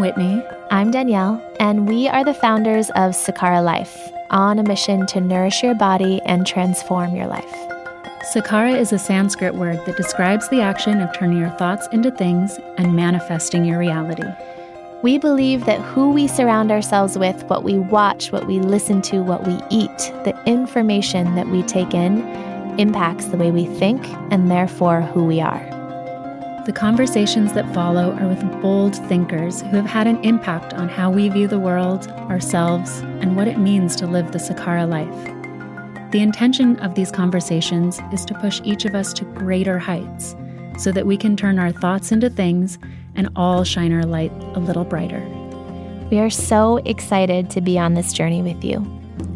[0.00, 0.42] Whitney.
[0.70, 5.62] I'm Danielle, and we are the founders of Sakara Life, on a mission to nourish
[5.62, 7.54] your body and transform your life.
[8.32, 12.58] Sakara is a Sanskrit word that describes the action of turning your thoughts into things
[12.76, 14.28] and manifesting your reality.
[15.02, 19.22] We believe that who we surround ourselves with, what we watch, what we listen to,
[19.22, 22.20] what we eat, the information that we take in,
[22.78, 25.77] impacts the way we think and therefore who we are.
[26.68, 31.10] The conversations that follow are with bold thinkers who have had an impact on how
[31.10, 36.10] we view the world, ourselves, and what it means to live the Sakara life.
[36.12, 40.36] The intention of these conversations is to push each of us to greater heights
[40.76, 42.78] so that we can turn our thoughts into things
[43.14, 45.26] and all shine our light a little brighter.
[46.10, 48.84] We are so excited to be on this journey with you.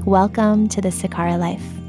[0.05, 1.82] Welcome to the Sakara Life.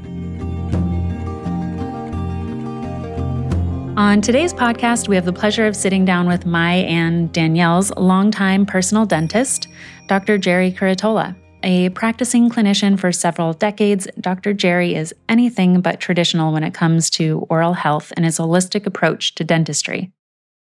[3.96, 8.66] On today's podcast, we have the pleasure of sitting down with my and Danielle's longtime
[8.66, 9.68] personal dentist,
[10.08, 10.36] Dr.
[10.36, 11.36] Gerry Curatola.
[11.62, 14.52] A practicing clinician for several decades, Dr.
[14.52, 19.36] Gerry is anything but traditional when it comes to oral health and his holistic approach
[19.36, 20.10] to dentistry.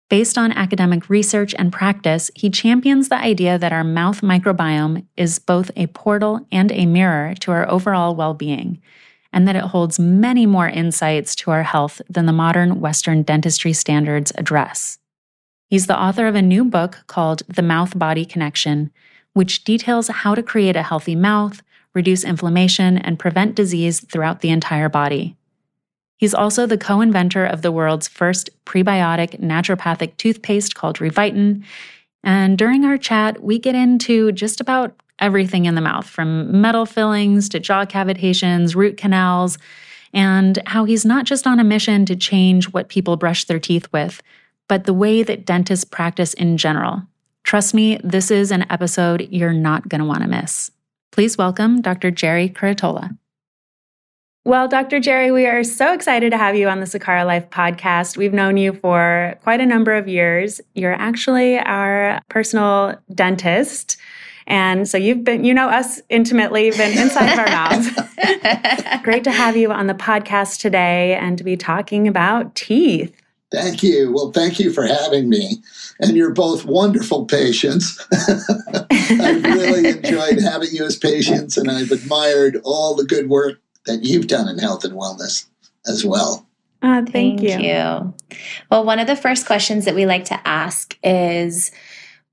[0.09, 5.41] Based on academic research and practice, he champions the idea that our mouth microbiome is
[5.41, 8.81] both a portal and a mirror to our overall well being
[9.37, 13.75] and that it holds many more insights to our health than the modern Western dentistry
[13.75, 14.99] standards address.
[15.69, 18.91] He's the author of a new book called The Mouth Body Connection,
[19.35, 21.63] which details how to create a healthy mouth,
[21.93, 25.37] reduce inflammation, and prevent disease throughout the entire body.
[26.17, 31.63] He's also the co inventor of the world's first prebiotic naturopathic toothpaste called Revitin.
[32.25, 36.87] And during our chat, we get into just about everything in the mouth from metal
[36.87, 39.59] fillings to jaw cavitations, root canals,
[40.13, 43.87] and how he's not just on a mission to change what people brush their teeth
[43.93, 44.23] with,
[44.69, 47.03] but the way that dentists practice in general.
[47.45, 50.71] Trust me, this is an episode you're not going to want to miss.
[51.13, 52.11] Please welcome Dr.
[52.11, 53.17] Gerry Curatola.
[54.45, 55.01] Well, Dr.
[55.01, 58.17] Gerry, we are so excited to have you on the Sakara Life podcast.
[58.17, 60.61] We've known you for quite a number of years.
[60.75, 63.97] You're actually our personal dentist.
[64.47, 67.89] And so you've been, you know us intimately, been inside of our mouths.
[69.03, 73.15] Great to have you on the podcast today and to be talking about teeth.
[73.53, 74.13] Thank you.
[74.13, 75.63] Well, thank you for having me.
[76.01, 78.05] And you're both wonderful patients.
[78.91, 84.03] I've really enjoyed having you as patients, and I've admired all the good work that
[84.03, 85.47] you've done in health and wellness
[85.87, 86.47] as well.
[86.83, 87.69] Uh, thank, thank you.
[87.69, 88.15] you.
[88.71, 91.71] Well, one of the first questions that we like to ask is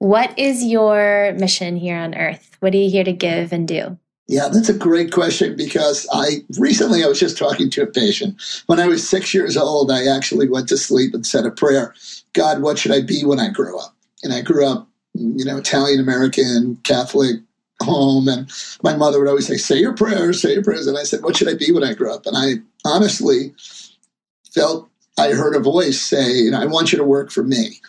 [0.03, 2.57] what is your mission here on earth?
[2.59, 3.97] What are you here to give and do?
[4.27, 8.35] Yeah, that's a great question because I recently I was just talking to a patient.
[8.65, 11.95] When I was six years old, I actually went to sleep and said a prayer
[12.33, 13.95] God, what should I be when I grow up?
[14.23, 17.37] And I grew up, you know, Italian American, Catholic
[17.81, 18.27] home.
[18.27, 18.51] And
[18.83, 20.87] my mother would always say, Say your prayers, say your prayers.
[20.87, 22.25] And I said, What should I be when I grow up?
[22.25, 23.53] And I honestly
[24.53, 27.79] felt I heard a voice say, I want you to work for me.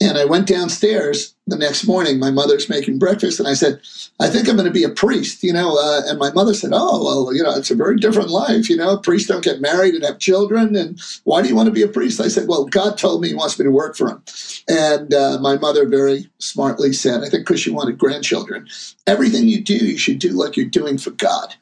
[0.00, 2.18] And I went downstairs the next morning.
[2.18, 3.80] My mother's making breakfast, and I said,
[4.18, 6.70] "I think I'm going to be a priest." You know, uh, and my mother said,
[6.72, 8.68] "Oh, well, you know, it's a very different life.
[8.68, 10.74] You know, priests don't get married and have children.
[10.74, 13.28] And why do you want to be a priest?" I said, "Well, God told me
[13.28, 14.22] He wants me to work for Him."
[14.68, 18.66] And uh, my mother very smartly said, "I think because she wanted grandchildren,
[19.06, 21.54] everything you do, you should do like you're doing for God."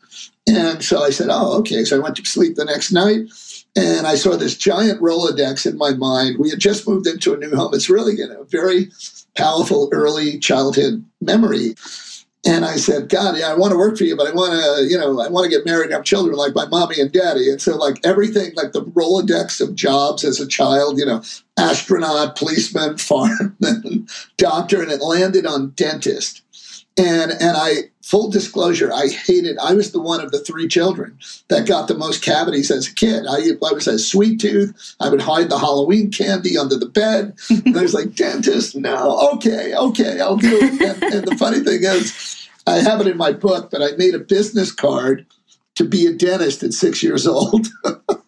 [0.47, 3.29] And so I said, "Oh, okay." So I went to sleep the next night
[3.75, 6.39] and I saw this giant Rolodex in my mind.
[6.39, 7.73] We had just moved into a new home.
[7.75, 8.91] It's really you know, a very
[9.35, 11.75] powerful early childhood memory.
[12.45, 14.85] And I said, God, yeah, I want to work for you, but I want to,
[14.91, 17.49] you know, I want to get married and have children like my mommy and daddy.
[17.49, 21.23] And so, like everything, like the Rolodex of jobs as a child, you know,
[21.57, 26.43] astronaut, policeman, fireman, doctor, and it landed on dentist.
[26.99, 29.57] And and I full disclosure, I hated.
[29.59, 32.95] I was the one of the three children that got the most cavities as a
[32.95, 33.25] kid.
[33.27, 34.95] I, I was a sweet tooth.
[35.01, 37.35] I would hide the Halloween candy under the bed.
[37.49, 40.83] and I was like, dentist, no, okay, okay, I'll do it.
[40.83, 44.15] And, and the funny thing is, I have it in my book, but I made
[44.15, 45.25] a business card
[45.77, 47.69] to be a dentist at six years old.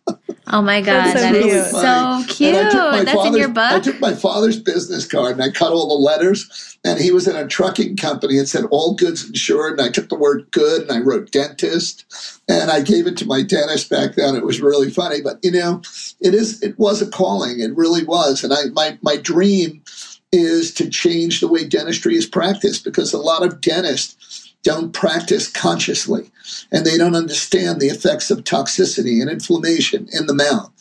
[0.55, 2.53] Oh my god, That's so that is so cute.
[2.53, 3.73] That's in your book.
[3.73, 6.79] I took my father's business card and I cut all the letters.
[6.85, 9.81] And he was in a trucking company and said all goods insured.
[9.81, 12.05] And I took the word good and I wrote dentist.
[12.49, 14.37] And I gave it to my dentist back then.
[14.37, 15.83] It was really funny, but you know,
[16.21, 17.59] it is it was a calling.
[17.59, 18.45] It really was.
[18.45, 19.83] And I my my dream
[20.31, 24.34] is to change the way dentistry is practiced because a lot of dentists
[24.65, 26.31] don't practice consciously
[26.73, 30.73] and they don't understand the effects of toxicity and inflammation in the mouth.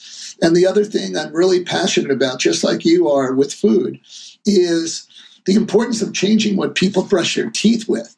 [0.42, 4.00] And the other thing I'm really passionate about, just like you are with food,
[4.46, 5.08] is
[5.46, 8.16] the importance of changing what people brush their teeth with.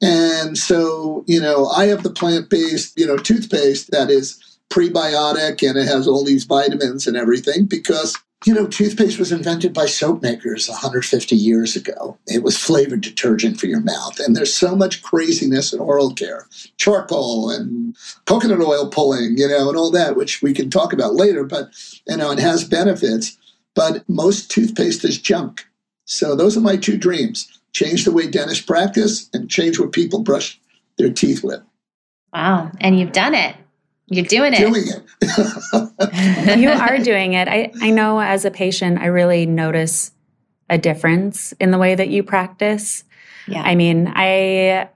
[0.00, 5.66] And so, you know, I have the plant based, you know, toothpaste that is prebiotic
[5.66, 9.86] and it has all these vitamins and everything because you know, toothpaste was invented by
[9.86, 12.18] soap makers 150 years ago.
[12.26, 14.18] It was flavored detergent for your mouth.
[14.18, 16.46] And there's so much craziness in oral care
[16.76, 17.96] charcoal and
[18.26, 21.44] coconut oil pulling, you know, and all that, which we can talk about later.
[21.44, 21.70] But,
[22.06, 23.38] you know, it has benefits.
[23.74, 25.66] But most toothpaste is junk.
[26.04, 30.20] So those are my two dreams change the way dentists practice and change what people
[30.20, 30.60] brush
[30.98, 31.62] their teeth with.
[32.32, 32.70] Wow.
[32.80, 33.56] And you've done it.
[34.08, 34.58] You're doing it.
[34.58, 36.58] Doing it.
[36.58, 37.48] you are doing it.
[37.48, 40.12] I, I know as a patient, I really notice
[40.68, 43.04] a difference in the way that you practice.
[43.46, 43.62] Yeah.
[43.62, 44.88] I mean, I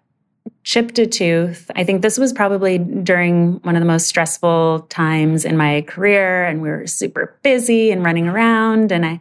[0.65, 1.71] chipped a tooth.
[1.77, 6.45] I think this was probably during one of the most stressful times in my career
[6.45, 9.21] and we were super busy and running around and I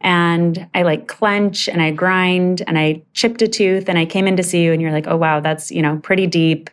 [0.00, 4.26] and I like clench and I grind and I chipped a tooth and I came
[4.26, 6.68] in to see you and you're like, "Oh wow, that's, you know, pretty deep,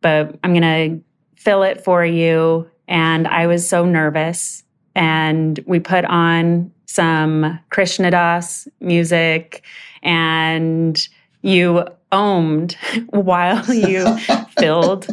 [0.00, 1.04] but I'm going to
[1.42, 2.70] fill it for you.
[2.86, 4.62] And I was so nervous.
[4.94, 9.64] And we put on some Krishna Das music
[10.02, 11.08] and
[11.42, 12.74] you omed
[13.10, 14.16] while you
[14.58, 15.08] filled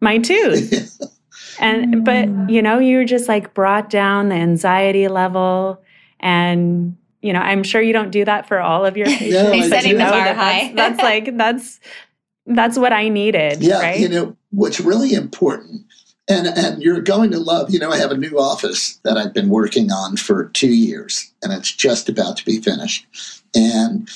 [0.00, 1.00] my tooth.
[1.58, 5.82] And, but, you know, you just like brought down the anxiety level.
[6.20, 9.52] And, you know, I'm sure you don't do that for all of your patients.
[9.52, 10.72] No, setting the bar high.
[10.74, 11.80] That's, that's like, that's,
[12.46, 13.62] that's what I needed.
[13.62, 13.80] Yeah.
[13.80, 14.00] Right?
[14.00, 15.84] You know, what's really important
[16.28, 19.34] and and you're going to love you know i have a new office that i've
[19.34, 23.06] been working on for two years and it's just about to be finished
[23.54, 24.08] and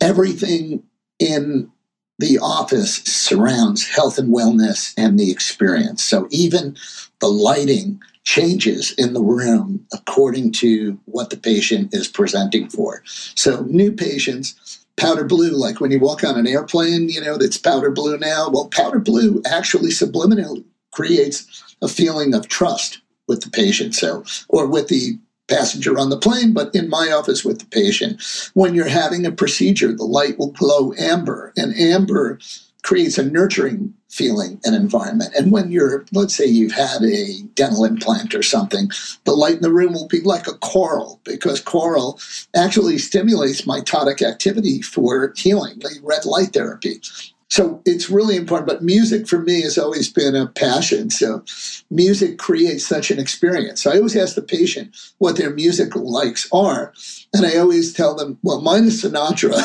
[0.00, 0.82] everything
[1.18, 1.70] in
[2.18, 6.76] the office surrounds health and wellness and the experience so even
[7.20, 13.62] the lighting changes in the room according to what the patient is presenting for so
[13.64, 14.54] new patients
[14.96, 18.48] powder blue, like when you walk on an airplane, you know, that's powder blue now.
[18.50, 24.66] Well, powder blue actually subliminally creates a feeling of trust with the patient, so or
[24.66, 28.20] with the passenger on the plane, but in my office with the patient.
[28.54, 32.38] When you're having a procedure, the light will glow amber, and amber
[32.82, 35.34] creates a nurturing feeling and environment.
[35.36, 38.88] And when you're, let's say you've had a dental implant or something,
[39.24, 42.20] the light in the room will be like a coral because coral
[42.54, 47.00] actually stimulates mitotic activity for healing, the red light therapy.
[47.48, 48.66] So it's really important.
[48.66, 51.10] But music for me has always been a passion.
[51.10, 51.44] So
[51.90, 53.82] music creates such an experience.
[53.82, 56.92] So I always ask the patient what their musical likes are.
[57.32, 59.60] And I always tell them, well, mine is Sinatra.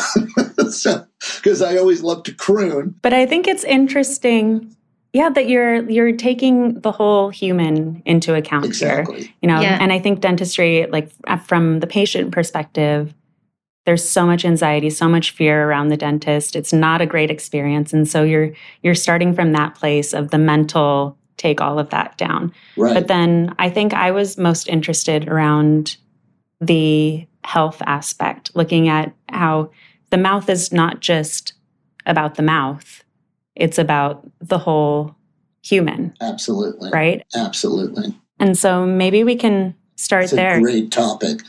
[0.72, 1.06] so,
[1.38, 2.95] because I always love to croon.
[3.01, 4.75] But I think it's interesting
[5.13, 9.24] yeah that you're you're taking the whole human into account exactly.
[9.24, 9.77] here you know yeah.
[9.81, 11.12] and i think dentistry like
[11.45, 13.13] from the patient perspective
[13.86, 16.56] there's so much anxiety so much fear around the dentist.
[16.56, 17.94] It's not a great experience.
[17.94, 18.51] And so you're
[18.83, 22.54] you're starting from that place of the mental take all of that down.
[22.78, 22.94] Right.
[22.94, 25.98] but then i think i was most interested around
[26.60, 29.72] the health aspect looking at how
[30.12, 31.54] the mouth is not just
[32.06, 33.04] about the mouth.
[33.56, 35.16] It's about the whole
[35.63, 36.13] human.
[36.22, 36.92] Absolutely.
[36.92, 37.25] Right?
[37.36, 38.16] Absolutely.
[38.39, 40.60] And so maybe we can start it's there.
[40.60, 41.41] great topic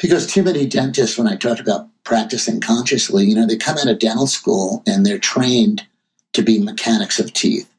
[0.00, 3.88] because too many dentists, when I talk about practicing consciously, you know, they come out
[3.88, 5.86] of dental school and they're trained
[6.32, 7.70] to be mechanics of teeth.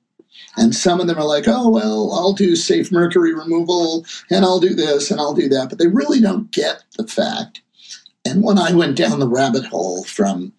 [0.58, 4.60] And some of them are like, oh, well, I'll do safe mercury removal and I'll
[4.60, 5.70] do this and I'll do that.
[5.70, 7.62] But they really don't get the fact.
[8.26, 10.54] And when I went down the rabbit hole from,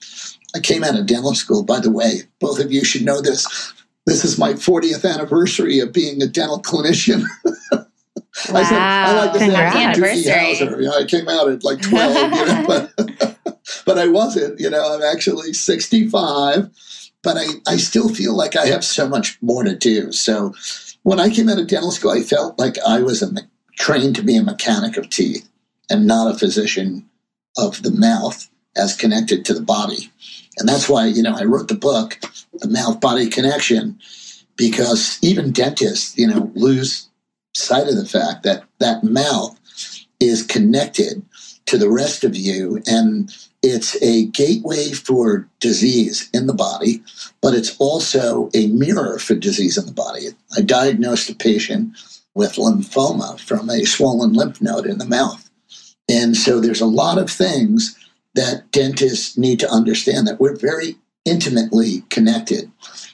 [0.54, 3.72] I came out of dental school, by the way, both of you should know this.
[4.06, 7.22] This is my 40th anniversary of being a dental clinician.
[8.48, 8.60] Wow.
[8.60, 10.82] I, said, I like to say anniversary.
[10.82, 13.38] You know, I came out at like 12, you know, but,
[13.86, 14.58] but I wasn't.
[14.58, 16.70] You know, I'm actually 65,
[17.22, 20.12] but I, I still feel like I have so much more to do.
[20.12, 20.54] So
[21.02, 23.30] when I came out of dental school, I felt like I was a,
[23.78, 25.48] trained to be a mechanic of teeth
[25.90, 27.08] and not a physician
[27.58, 30.10] of the mouth as connected to the body.
[30.58, 32.18] And that's why, you know, I wrote the book,
[32.54, 33.98] The Mouth Body Connection,
[34.56, 37.08] because even dentists, you know, lose
[37.54, 39.58] sight of the fact that that mouth
[40.20, 41.24] is connected
[41.66, 47.02] to the rest of you and it's a gateway for disease in the body,
[47.40, 50.28] but it's also a mirror for disease in the body.
[50.56, 51.96] I diagnosed a patient
[52.34, 55.48] with lymphoma from a swollen lymph node in the mouth.
[56.08, 57.96] And so there's a lot of things
[58.34, 62.70] that dentists need to understand that we're very intimately connected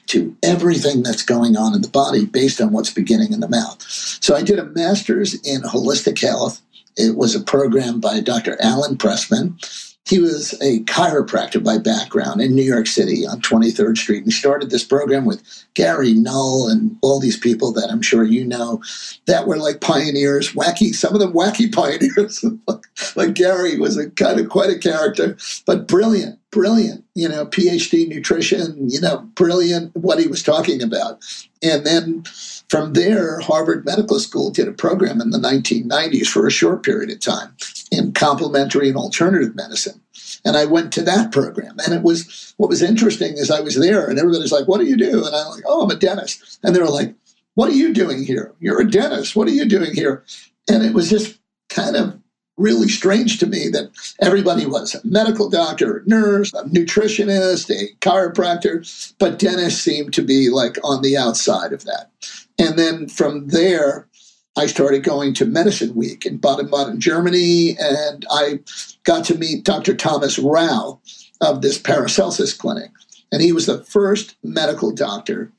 [0.09, 3.81] to everything that's going on in the body based on what's beginning in the mouth.
[3.81, 6.61] So I did a master's in holistic health.
[6.97, 8.57] It was a program by Dr.
[8.61, 9.53] Alan Pressman.
[10.07, 14.69] He was a chiropractor by background in New York City on 23rd Street and started
[14.69, 15.43] this program with
[15.75, 18.81] Gary Null and all these people that I'm sure you know
[19.27, 22.43] that were like pioneers, wacky, some of them wacky pioneers.
[23.15, 28.07] like Gary was a kind of quite a character, but brilliant, brilliant, you know, PhD
[28.07, 31.19] nutrition, you know, brilliant what he was talking about.
[31.61, 32.23] And then
[32.69, 37.09] from there, Harvard Medical School did a program in the 1990s for a short period
[37.09, 37.55] of time
[37.91, 39.99] in complementary and alternative medicine.
[40.45, 41.77] And I went to that program.
[41.85, 44.85] And it was what was interesting is I was there and everybody's like, What do
[44.85, 45.25] you do?
[45.25, 46.59] And I'm like, Oh, I'm a dentist.
[46.63, 47.15] And they were like,
[47.55, 48.53] What are you doing here?
[48.59, 49.35] You're a dentist.
[49.35, 50.23] What are you doing here?
[50.69, 52.18] And it was just kind of
[52.59, 53.89] really strange to me that
[54.21, 60.21] everybody was a medical doctor, a nurse, a nutritionist, a chiropractor, but dentists seemed to
[60.21, 62.11] be like on the outside of that.
[62.59, 64.07] And then from there,
[64.57, 68.59] I started going to Medicine Week in Baden Baden, Germany, and I
[69.03, 69.95] got to meet Dr.
[69.95, 70.99] Thomas Rau
[71.39, 72.91] of this Paracelsus clinic.
[73.31, 75.51] And he was the first medical doctor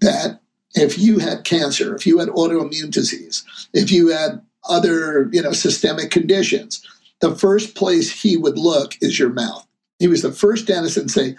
[0.00, 0.40] that
[0.74, 5.52] if you had cancer, if you had autoimmune disease, if you had other, you know,
[5.52, 6.84] systemic conditions,
[7.20, 9.66] the first place he would look is your mouth.
[9.98, 11.36] He was the first dentist and say,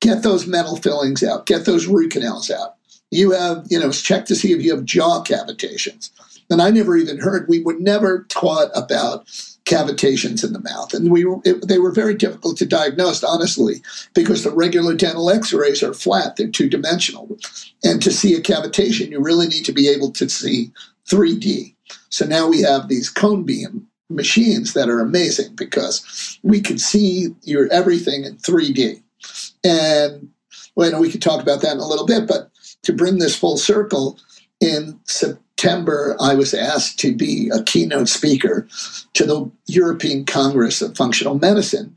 [0.00, 2.76] get those metal fillings out, get those root canals out.
[3.10, 6.10] You have, you know, check to see if you have jaw cavitations.
[6.48, 9.26] And I never even heard, we were never taught about
[9.66, 10.92] cavitations in the mouth.
[10.92, 13.82] And we it, they were very difficult to diagnose, honestly,
[14.14, 17.38] because the regular dental x rays are flat, they're two dimensional.
[17.84, 20.72] And to see a cavitation, you really need to be able to see
[21.08, 21.74] 3D.
[22.08, 27.28] So now we have these cone beam machines that are amazing because we can see
[27.42, 29.02] your everything in 3D.
[29.64, 30.30] And
[30.74, 32.50] well, we could talk about that in a little bit, but
[32.82, 34.18] to bring this full circle,
[34.60, 38.68] in September, I was asked to be a keynote speaker
[39.14, 41.96] to the European Congress of Functional Medicine.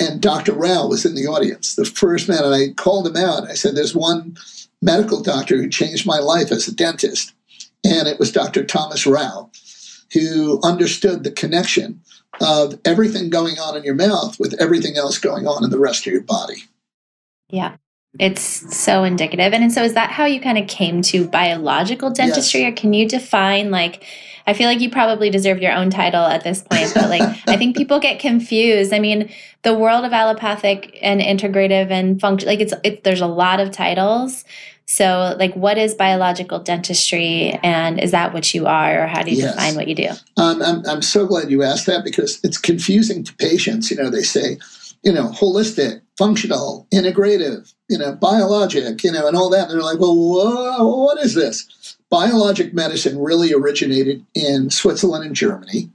[0.00, 0.52] And Dr.
[0.52, 2.44] Rau was in the audience, the first man.
[2.44, 3.48] And I called him out.
[3.48, 4.36] I said, There's one
[4.82, 7.32] medical doctor who changed my life as a dentist.
[7.84, 8.64] And it was Dr.
[8.64, 9.50] Thomas Rau,
[10.12, 12.00] who understood the connection
[12.40, 16.06] of everything going on in your mouth with everything else going on in the rest
[16.06, 16.64] of your body.
[17.48, 17.76] Yeah.
[18.18, 18.42] It's
[18.76, 19.52] so indicative.
[19.52, 22.72] And so is that how you kind of came to biological dentistry yes.
[22.72, 24.04] or can you define like
[24.46, 27.56] I feel like you probably deserve your own title at this point, but like I
[27.56, 28.92] think people get confused.
[28.92, 29.30] I mean,
[29.62, 33.70] the world of allopathic and integrative and function like it's it, there's a lot of
[33.70, 34.44] titles.
[34.94, 39.32] So, like, what is biological dentistry, and is that what you are, or how do
[39.32, 39.52] you yes.
[39.52, 40.10] define what you do?
[40.36, 43.90] Um, I'm, I'm so glad you asked that because it's confusing to patients.
[43.90, 44.56] You know, they say,
[45.02, 49.62] you know, holistic, functional, integrative, you know, biologic, you know, and all that.
[49.62, 51.96] And they're like, well, whoa, what is this?
[52.08, 55.90] Biologic medicine really originated in Switzerland and Germany.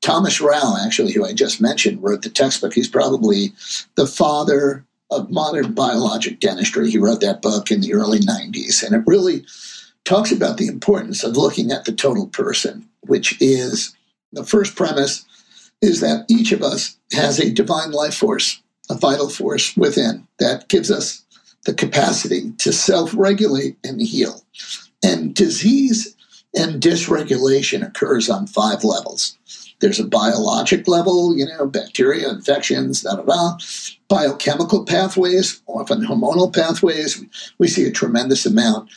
[0.00, 2.72] Thomas Rau, actually, who I just mentioned, wrote the textbook.
[2.72, 3.52] He's probably
[3.96, 4.84] the father
[5.14, 6.90] of modern biologic dentistry.
[6.90, 9.44] He wrote that book in the early 90s, and it really
[10.04, 13.94] talks about the importance of looking at the total person, which is
[14.32, 15.24] the first premise
[15.80, 20.68] is that each of us has a divine life force, a vital force within that
[20.68, 21.24] gives us
[21.64, 24.44] the capacity to self regulate and heal.
[25.02, 26.14] And disease
[26.56, 29.36] and dysregulation occurs on five levels.
[29.84, 33.58] There's a biologic level, you know, bacteria, infections, da da da.
[34.08, 37.22] Biochemical pathways, often hormonal pathways.
[37.58, 38.88] We see a tremendous amount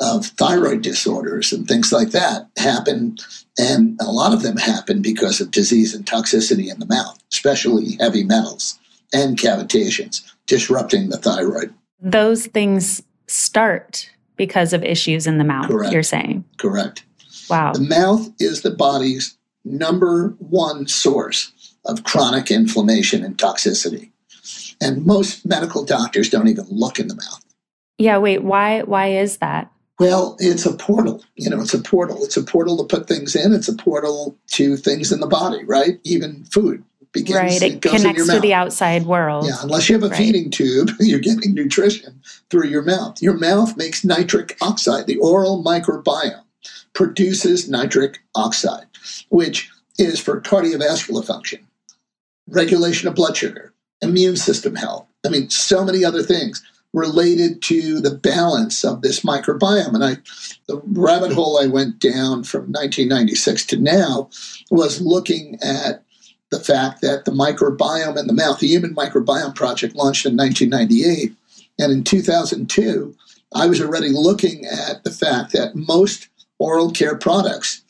[0.00, 3.16] of thyroid disorders and things like that happen.
[3.58, 7.96] And a lot of them happen because of disease and toxicity in the mouth, especially
[7.98, 8.78] heavy metals
[9.14, 11.72] and cavitations, disrupting the thyroid.
[12.02, 15.90] Those things start because of issues in the mouth, Correct.
[15.90, 16.44] you're saying?
[16.58, 17.02] Correct.
[17.48, 17.72] Wow.
[17.72, 21.52] The mouth is the body's number one source
[21.84, 24.10] of chronic inflammation and toxicity.
[24.80, 27.44] And most medical doctors don't even look in the mouth.
[27.98, 29.70] Yeah, wait, why why is that?
[30.00, 31.22] Well, it's a portal.
[31.36, 32.24] You know, it's a portal.
[32.24, 33.52] It's a portal to put things in.
[33.52, 36.00] It's a portal to things in the body, right?
[36.02, 37.38] Even food begins.
[37.38, 37.62] Right.
[37.62, 39.46] It, it connects to the outside world.
[39.46, 39.54] Yeah.
[39.62, 40.18] Unless you have a right.
[40.18, 43.22] feeding tube, you're getting nutrition through your mouth.
[43.22, 45.06] Your mouth makes nitric oxide.
[45.06, 46.42] The oral microbiome
[46.92, 48.86] produces nitric oxide
[49.28, 51.66] which is for cardiovascular function,
[52.48, 55.06] regulation of blood sugar, immune system health.
[55.24, 59.94] I mean, so many other things related to the balance of this microbiome.
[59.94, 60.16] And I,
[60.68, 64.30] the rabbit hole I went down from 1996 to now
[64.70, 66.04] was looking at
[66.50, 71.34] the fact that the microbiome in the mouth, the Human Microbiome Project launched in 1998.
[71.80, 73.16] And in 2002,
[73.54, 76.28] I was already looking at the fact that most
[76.60, 77.82] oral care products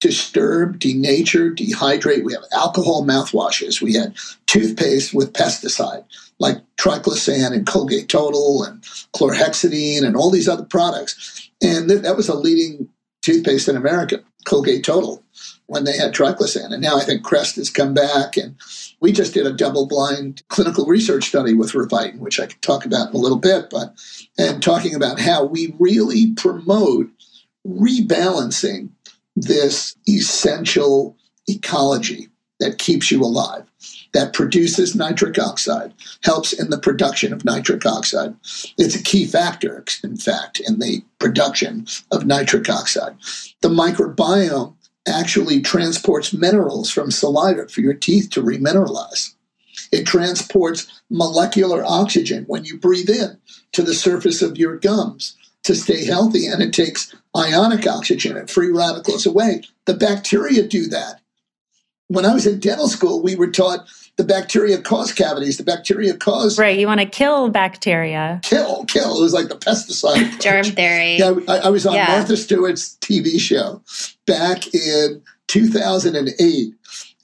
[0.00, 2.24] disturb, denature, dehydrate.
[2.24, 3.80] We have alcohol mouthwashes.
[3.80, 4.14] We had
[4.46, 6.04] toothpaste with pesticide
[6.38, 8.82] like triclosan and Colgate Total and
[9.14, 11.50] chlorhexidine and all these other products.
[11.62, 12.88] And th- that was a leading
[13.22, 15.22] toothpaste in America, Colgate Total,
[15.66, 16.72] when they had triclosan.
[16.72, 18.36] And now I think Crest has come back.
[18.36, 18.56] And
[19.00, 22.84] we just did a double blind clinical research study with Revitin, which I can talk
[22.84, 23.94] about in a little bit, but
[24.38, 27.10] and talking about how we really promote
[27.66, 28.90] rebalancing
[29.36, 31.16] this essential
[31.46, 32.28] ecology
[32.58, 33.64] that keeps you alive
[34.12, 35.92] that produces nitric oxide,
[36.24, 38.34] helps in the production of nitric oxide.
[38.78, 43.14] It's a key factor, in fact, in the production of nitric oxide.
[43.60, 44.74] The microbiome
[45.06, 49.34] actually transports minerals from saliva for your teeth to remineralize.
[49.92, 53.36] It transports molecular oxygen when you breathe in
[53.72, 58.48] to the surface of your gums to stay healthy, and it takes ionic oxygen and
[58.48, 59.62] free radicals away.
[59.84, 61.20] The bacteria do that.
[62.08, 65.58] When I was in dental school, we were taught the bacteria cause cavities.
[65.58, 66.78] The bacteria cause right.
[66.78, 68.40] You want to kill bacteria.
[68.44, 69.18] Kill, kill.
[69.18, 71.16] It was like the pesticide germ theory.
[71.16, 72.06] Yeah, I, I was on yeah.
[72.06, 73.82] Martha Stewart's TV show
[74.24, 76.74] back in 2008.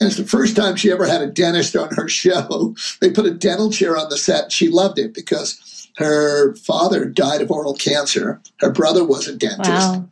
[0.00, 2.75] And it's the first time she ever had a dentist on her show.
[3.00, 4.50] They put a dental chair on the set.
[4.50, 8.40] She loved it because her father died of oral cancer.
[8.61, 10.08] Her brother was a dentist wow.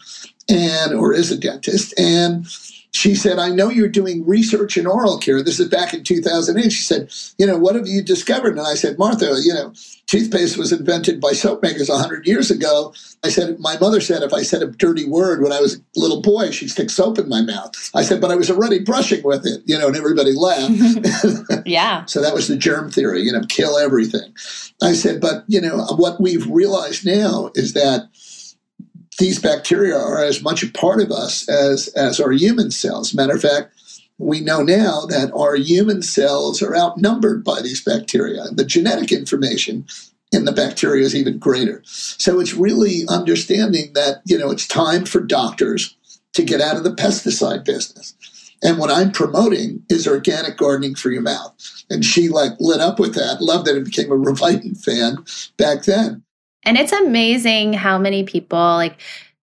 [0.49, 1.99] and or is a dentist.
[1.99, 2.47] And
[2.93, 5.43] she said, I know you're doing research in oral care.
[5.43, 6.71] This is back in 2008.
[6.71, 8.59] She said, You know, what have you discovered?
[8.59, 9.73] And I said, Martha, you know,
[10.07, 12.93] toothpaste was invented by soap makers 100 years ago.
[13.23, 15.81] I said, My mother said if I said a dirty word when I was a
[15.97, 17.73] little boy, she'd stick soap in my mouth.
[17.95, 20.73] I said, But I was already brushing with it, you know, and everybody laughed.
[21.67, 22.05] yeah.
[22.07, 24.35] so that was the germ theory, you know, kill everything.
[24.83, 28.09] I said, But, you know, what we've realized now is that
[29.21, 33.15] these bacteria are as much a part of us as, as our human cells.
[33.15, 33.73] Matter of fact,
[34.19, 38.45] we know now that our human cells are outnumbered by these bacteria.
[38.51, 39.87] The genetic information
[40.33, 41.83] in the bacteria is even greater.
[41.85, 45.97] So it's really understanding that, you know, it's time for doctors
[46.33, 48.15] to get out of the pesticide business.
[48.63, 51.55] And what I'm promoting is organic gardening for your mouth.
[51.91, 55.25] And she like lit up with that, loved it, and became a Revitin fan
[55.57, 56.23] back then.
[56.65, 58.99] And it's amazing how many people like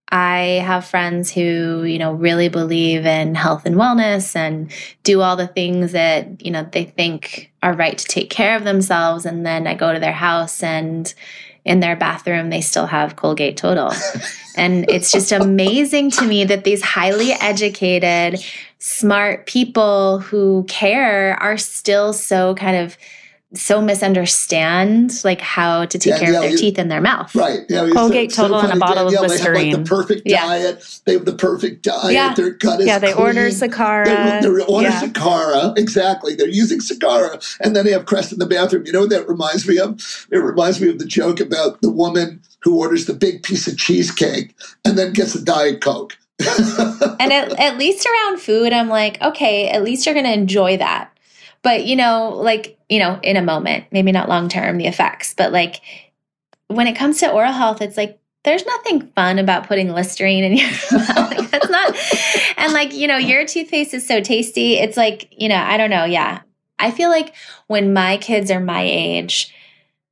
[0.10, 4.71] I have friends who, you know, really believe in health and wellness and
[5.04, 8.63] do all the things that, you know, they think are right to take care of
[8.63, 9.25] themselves.
[9.25, 11.12] And then I go to their house and
[11.65, 13.91] in their bathroom, they still have Colgate Total.
[14.56, 18.45] and it's just amazing to me that these highly educated,
[18.78, 22.95] smart people who care are still so kind of
[23.57, 27.01] so misunderstand like how to take yeah, care yeah, of their you, teeth and their
[27.01, 27.33] mouth.
[27.35, 27.61] Right.
[27.69, 29.53] Yeah, Colgate so, Total so and a bottle yeah, of Listerine.
[29.53, 31.01] They have like the perfect diet.
[31.05, 32.13] They have the perfect diet.
[32.13, 32.33] Yeah.
[32.33, 33.25] Their gut is Yeah, they clean.
[33.25, 34.05] order Sakara.
[34.41, 35.77] They, they order Sakara.
[35.77, 36.35] Exactly.
[36.35, 37.57] They're using Sakara.
[37.61, 38.85] And then they have Crest in the bathroom.
[38.85, 40.27] You know what that reminds me of?
[40.31, 43.77] It reminds me of the joke about the woman who orders the big piece of
[43.77, 46.17] cheesecake and then gets a Diet Coke.
[46.39, 50.77] and at, at least around food, I'm like, okay, at least you're going to enjoy
[50.77, 51.14] that
[51.65, 55.34] but, you know, like, you know, in a moment, maybe not long term, the effects,
[55.34, 55.82] but like
[56.67, 60.54] when it comes to oral health, it's like, there's nothing fun about putting Listerine in
[60.54, 61.49] your mouth.
[61.49, 61.95] That's not,
[62.58, 64.75] and like, you know, your toothpaste is so tasty.
[64.75, 66.06] It's like, you know, I don't know.
[66.06, 66.41] Yeah.
[66.78, 67.34] I feel like
[67.65, 69.51] when my kids are my age,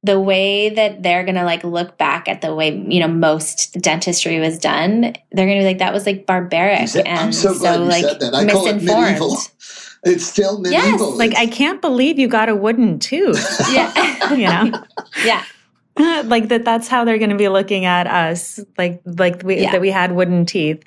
[0.01, 4.39] the way that they're gonna like look back at the way you know most dentistry
[4.39, 7.83] was done, they're gonna be like that was like barbaric and I'm so, glad so
[7.83, 9.49] you like said misinformed.
[10.03, 11.09] It's still medieval.
[11.09, 13.61] Yes, like I can't believe you got a wooden tooth.
[13.71, 14.83] yeah, you know.
[15.23, 15.43] Yeah.
[16.25, 19.71] like that that's how they're going to be looking at us like like we yeah.
[19.71, 20.83] that we had wooden teeth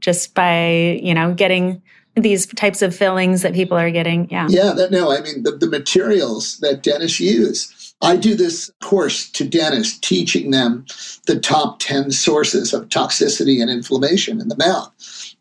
[0.00, 1.80] just by you know getting
[2.16, 5.52] these types of fillings that people are getting yeah yeah that, no i mean the,
[5.52, 10.84] the materials that dentists use i do this course to dentists teaching them
[11.26, 14.92] the top 10 sources of toxicity and inflammation in the mouth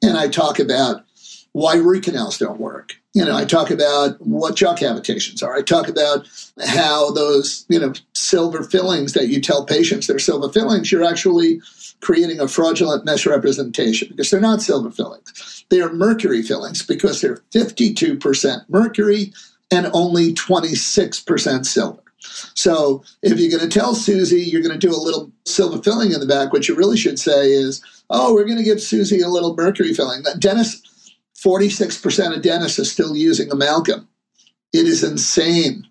[0.03, 1.03] and i talk about
[1.53, 5.55] why root canals don't work you know, I talk about what jaw cavitations are.
[5.55, 6.27] I talk about
[6.67, 11.59] how those, you know, silver fillings that you tell patients they're silver fillings, you're actually
[12.01, 15.65] creating a fraudulent misrepresentation because they're not silver fillings.
[15.69, 19.33] They are mercury fillings because they're 52% mercury
[19.71, 22.01] and only 26% silver.
[22.53, 26.11] So if you're going to tell Susie you're going to do a little silver filling
[26.11, 29.21] in the back, what you really should say is, oh, we're going to give Susie
[29.21, 30.23] a little mercury filling.
[30.37, 30.81] Dennis
[31.45, 34.07] 46% of dentists are still using amalgam.
[34.73, 35.88] It is insane.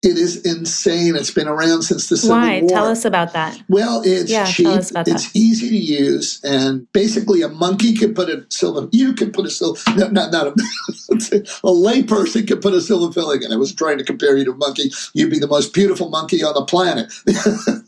[0.00, 1.16] It is insane.
[1.16, 2.60] It's been around since the Civil Why?
[2.60, 2.68] War.
[2.68, 3.60] Tell us about that.
[3.68, 4.66] Well, it's Yeah, cheap.
[4.66, 5.36] tell us about it's that.
[5.36, 8.88] easy to use, and basically, a monkey can put a silver.
[8.92, 9.80] You can put a silver.
[9.96, 10.50] No, not not a.
[10.50, 13.52] a layperson can put a silver filling in.
[13.52, 14.92] I was trying to compare you to a monkey.
[15.14, 17.12] You'd be the most beautiful monkey on the planet.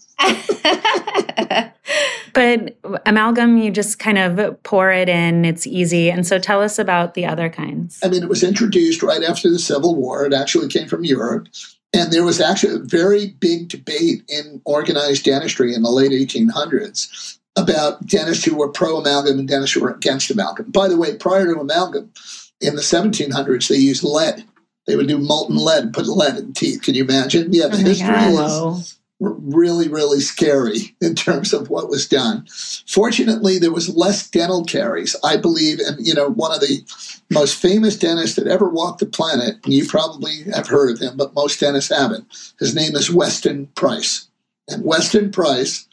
[2.32, 6.10] But amalgam, you just kind of pour it in, it's easy.
[6.10, 7.98] And so tell us about the other kinds.
[8.04, 10.24] I mean, it was introduced right after the Civil War.
[10.24, 11.48] It actually came from Europe.
[11.92, 17.38] And there was actually a very big debate in organized dentistry in the late 1800s
[17.56, 20.70] about dentists who were pro amalgam and dentists who were against amalgam.
[20.70, 22.12] By the way, prior to amalgam,
[22.60, 24.44] in the 1700s, they used lead.
[24.86, 26.82] They would do molten lead and put lead in teeth.
[26.82, 27.52] Can you imagine?
[27.52, 28.78] Yeah, the Oh history God.
[28.78, 28.96] is.
[29.20, 32.46] Really, really scary in terms of what was done.
[32.86, 35.78] Fortunately, there was less dental caries, I believe.
[35.80, 36.82] And, you know, one of the
[37.30, 41.16] most famous dentists that ever walked the planet, and you probably have heard of him,
[41.16, 42.26] but most dentists haven't.
[42.58, 44.28] His name is Weston Price.
[44.68, 45.86] And Weston Price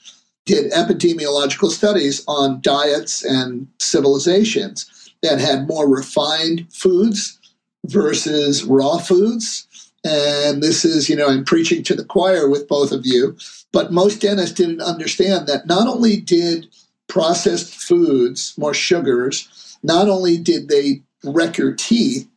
[0.45, 7.37] did epidemiological studies on diets and civilizations that had more refined foods
[7.85, 9.66] versus raw foods.
[10.03, 13.35] And this is, you know, I'm preaching to the choir with both of you,
[13.71, 16.67] but most dentists didn't understand that not only did
[17.07, 22.27] processed foods, more sugars, not only did they wreck your teeth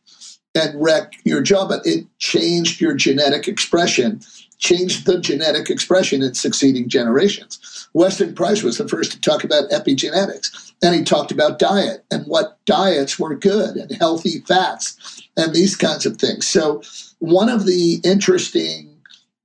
[0.55, 4.21] and wreck your jaw, but it changed your genetic expression,
[4.57, 7.89] changed the genetic expression in succeeding generations.
[7.93, 12.25] Weston Price was the first to talk about epigenetics, and he talked about diet and
[12.25, 16.47] what diets were good and healthy fats and these kinds of things.
[16.47, 16.81] So,
[17.21, 18.89] one of the interesting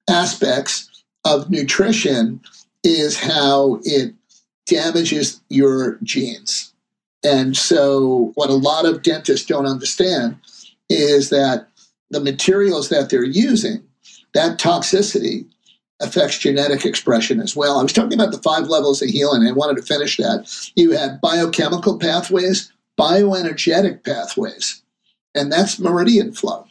[0.09, 2.41] aspects of nutrition
[2.83, 4.15] is how it
[4.67, 6.73] damages your genes.
[7.23, 10.39] And so, what a lot of dentists don't understand
[10.89, 11.69] is that
[12.11, 13.83] the materials that they're using,
[14.33, 15.47] that toxicity
[16.01, 17.79] affects genetic expression as well.
[17.79, 19.47] I was talking about the five levels of healing.
[19.47, 20.71] I wanted to finish that.
[20.77, 24.83] You have biochemical pathways, bioenergetic pathways,
[25.35, 26.67] and that's meridian flow.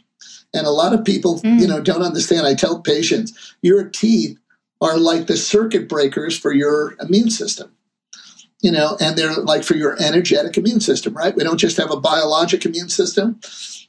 [0.55, 1.59] And a lot of people, Mm.
[1.59, 2.47] you know, don't understand.
[2.47, 4.37] I tell patients, your teeth
[4.81, 7.71] are like the circuit breakers for your immune system.
[8.61, 11.35] You know, and they're like for your energetic immune system, right?
[11.35, 13.39] We don't just have a biologic immune system.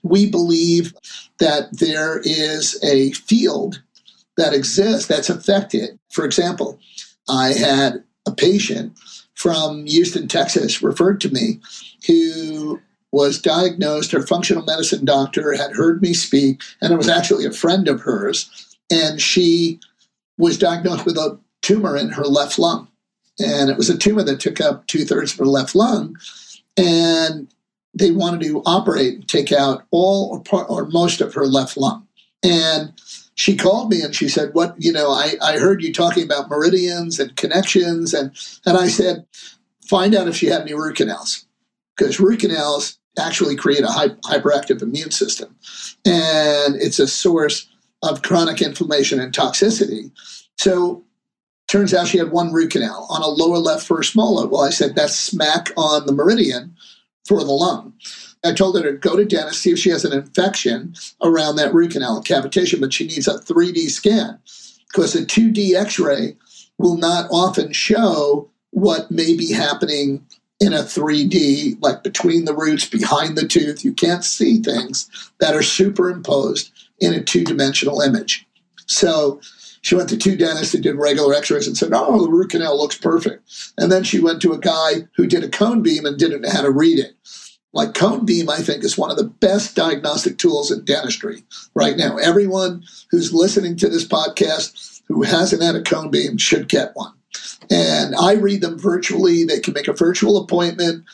[0.02, 0.92] We believe
[1.38, 3.80] that there is a field
[4.36, 5.98] that exists that's affected.
[6.10, 6.78] For example,
[7.28, 8.92] I had a patient
[9.34, 11.60] from Houston, Texas, referred to me
[12.06, 12.80] who
[13.12, 14.12] was diagnosed.
[14.12, 18.00] Her functional medicine doctor had heard me speak, and it was actually a friend of
[18.00, 18.76] hers.
[18.90, 19.80] And she
[20.38, 22.88] was diagnosed with a tumor in her left lung.
[23.38, 26.16] And it was a tumor that took up two thirds of her left lung.
[26.76, 27.48] And
[27.94, 31.76] they wanted to operate and take out all or, part, or most of her left
[31.76, 32.06] lung.
[32.44, 32.92] And
[33.34, 36.50] she called me and she said, What, you know, I, I heard you talking about
[36.50, 38.12] meridians and connections.
[38.12, 38.32] And,
[38.66, 39.26] and I said,
[39.86, 41.45] Find out if she had any root canals,
[41.96, 45.56] because root canals actually create a hyperactive immune system.
[46.04, 47.68] And it's a source
[48.02, 50.10] of chronic inflammation and toxicity.
[50.58, 51.02] So,
[51.68, 54.46] turns out she had one root canal on a lower left first molar.
[54.46, 56.76] Well, I said, That's smack on the meridian
[57.24, 57.94] for the lung.
[58.44, 61.74] I told her to go to dentist, see if she has an infection around that
[61.74, 64.38] root canal, cavitation, but she needs a 3D scan
[64.88, 66.36] because a 2D x ray
[66.78, 70.24] will not often show what may be happening
[70.60, 73.84] in a 3D, like between the roots, behind the tooth.
[73.84, 75.08] You can't see things
[75.40, 78.46] that are superimposed in a two dimensional image.
[78.86, 79.40] So
[79.82, 82.50] she went to two dentists who did regular x rays and said, Oh, the root
[82.50, 83.42] canal looks perfect.
[83.76, 86.50] And then she went to a guy who did a cone beam and didn't know
[86.50, 87.14] how to read it.
[87.72, 91.96] Like cone beam, I think, is one of the best diagnostic tools in dentistry right
[91.96, 92.16] now.
[92.16, 97.12] Everyone who's listening to this podcast who hasn't had a cone beam should get one.
[97.70, 99.44] And I read them virtually.
[99.44, 101.04] They can make a virtual appointment.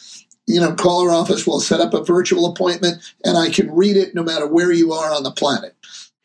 [0.47, 1.47] You know, call our office.
[1.47, 4.93] We'll set up a virtual appointment, and I can read it no matter where you
[4.93, 5.77] are on the planet.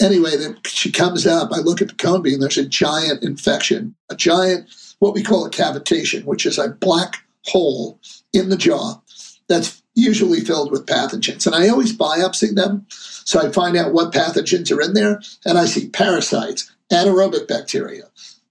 [0.01, 1.51] Anyway, then she comes up.
[1.51, 2.39] I look at the cone beam.
[2.39, 7.17] There's a giant infection, a giant, what we call a cavitation, which is a black
[7.45, 7.99] hole
[8.33, 9.01] in the jaw
[9.47, 11.45] that's usually filled with pathogens.
[11.45, 12.85] And I always biopsy them.
[12.89, 18.03] So I find out what pathogens are in there, and I see parasites, anaerobic bacteria,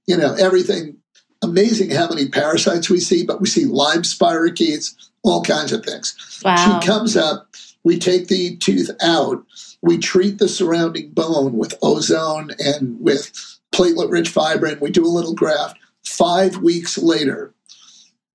[0.07, 0.97] you know, everything.
[1.43, 6.41] Amazing how many parasites we see, but we see Lyme spirochetes, all kinds of things.
[6.45, 6.81] Wow.
[6.81, 7.49] She comes up,
[7.85, 9.45] we take the tooth out,
[9.83, 13.33] we treat the surrounding bone with ozone and with
[13.73, 15.79] platelet rich fibrin, we do a little graft.
[16.05, 17.53] Five weeks later,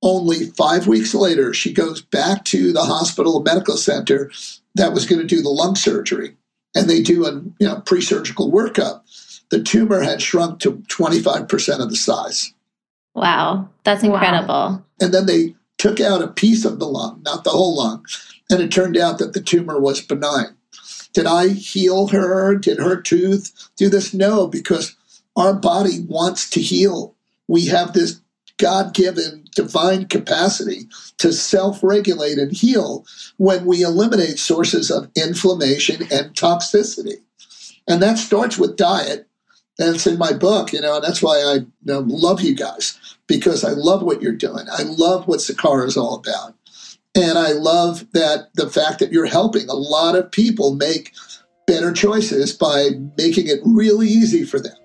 [0.04, 4.32] only five weeks later, she goes back to the hospital medical center
[4.76, 6.36] that was going to do the lung surgery.
[6.76, 9.02] And they do a you know, pre surgical workup.
[9.50, 12.54] the tumor had shrunk to 25% of the size.
[13.14, 14.48] Wow, that's incredible.
[14.48, 14.84] Wow.
[15.00, 18.06] And then they took out a piece of the lung, not the whole lung,
[18.50, 20.56] and it turned out that the tumor was benign.
[21.14, 22.56] Did I heal her?
[22.56, 24.14] Did her tooth do this?
[24.14, 24.96] No, because
[25.36, 27.16] our body wants to heal.
[27.48, 28.22] We have this
[28.58, 33.06] God given divine capacity to self regulate and heal
[33.38, 37.18] when we eliminate sources of inflammation and toxicity.
[37.88, 39.28] And that starts with diet.
[39.82, 42.56] And it's in my book, you know, and that's why I you know, love you
[42.56, 44.68] guys because I love what you're doing.
[44.72, 46.54] I love what Sakara is all about.
[47.16, 51.14] And I love that the fact that you're helping a lot of people make
[51.66, 54.76] better choices by making it really easy for them.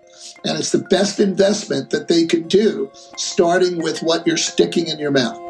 [0.45, 4.99] And it's the best investment that they can do, starting with what you're sticking in
[4.99, 5.46] your mouth.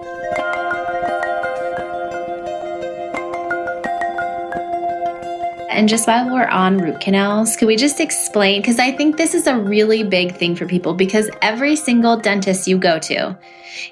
[5.76, 8.62] And just while we're on root canals, could we just explain?
[8.62, 12.66] Because I think this is a really big thing for people because every single dentist
[12.66, 13.38] you go to,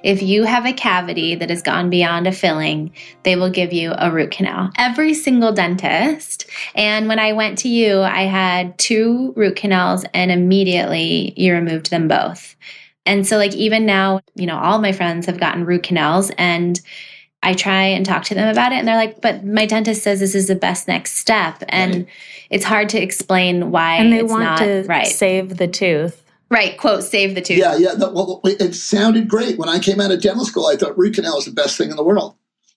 [0.03, 2.90] if you have a cavity that has gone beyond a filling,
[3.25, 4.70] they will give you a root canal.
[4.79, 6.47] Every single dentist.
[6.75, 11.90] And when I went to you, I had two root canals and immediately you removed
[11.90, 12.57] them both.
[13.05, 16.81] And so, like, even now, you know, all my friends have gotten root canals and
[17.45, 20.21] I try and talk to them about it and they're like, but my dentist says
[20.21, 21.63] this is the best next step.
[21.69, 22.09] And right.
[22.49, 25.07] it's hard to explain why and they want to right.
[25.07, 26.23] save the tooth.
[26.51, 27.59] Right, quote, save the tooth.
[27.59, 27.95] Yeah, yeah.
[27.95, 29.59] The, well, it sounded great.
[29.59, 31.91] When I came out of dental school, I thought root canal was the best thing
[31.91, 32.35] in the world.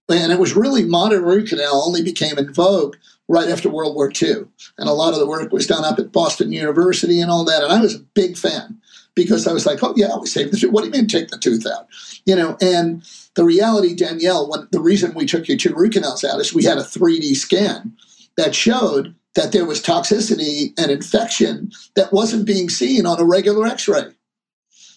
[0.10, 2.96] And it was really modern root canal only became in vogue
[3.28, 4.46] right after World War II.
[4.78, 7.64] And a lot of the work was done up at Boston University and all that.
[7.64, 8.80] And I was a big fan
[9.16, 10.72] because I was like, oh, yeah, we saved the tooth.
[10.72, 11.88] What do you mean take the tooth out?
[12.26, 13.04] You know, and
[13.38, 16.64] the reality, Danielle, when the reason we took your two root canals out is we
[16.64, 17.96] had a 3D scan
[18.36, 23.68] that showed that there was toxicity and infection that wasn't being seen on a regular
[23.68, 24.06] x-ray.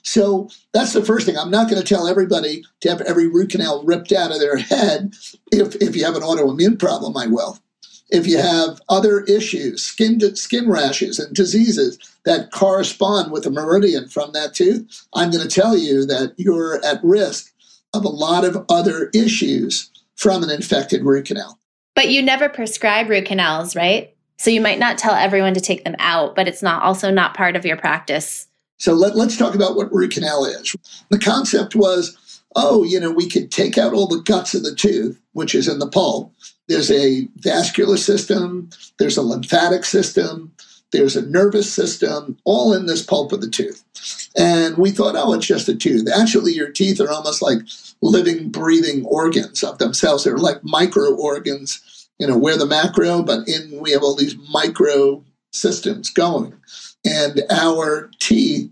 [0.03, 1.37] So that's the first thing.
[1.37, 4.57] I'm not going to tell everybody to have every root canal ripped out of their
[4.57, 5.15] head.
[5.53, 7.59] If, if you have an autoimmune problem, I will.
[8.09, 14.09] If you have other issues, skin, skin rashes and diseases that correspond with a meridian
[14.09, 17.53] from that tooth, I'm going to tell you that you're at risk
[17.95, 21.59] of a lot of other issues from an infected root canal.
[21.95, 24.15] But you never prescribe root canals, right?
[24.39, 27.35] So you might not tell everyone to take them out, but it's not also not
[27.35, 28.47] part of your practice.
[28.79, 30.75] So let, let's talk about what root canal is.
[31.11, 34.75] The concept was, oh, you know, we could take out all the guts of the
[34.75, 36.33] tooth, which is in the pulp.
[36.69, 40.53] There's a vascular system, there's a lymphatic system,
[40.93, 43.85] there's a nervous system, all in this pulp of the tooth.
[44.37, 46.09] And we thought, oh, it's just a tooth.
[46.15, 47.59] Actually, your teeth are almost like
[48.03, 50.25] living, breathing organs of themselves.
[50.25, 52.09] They're like micro organs.
[52.19, 56.55] You know, we're the macro, but in we have all these micro systems going.
[57.05, 58.71] And our teeth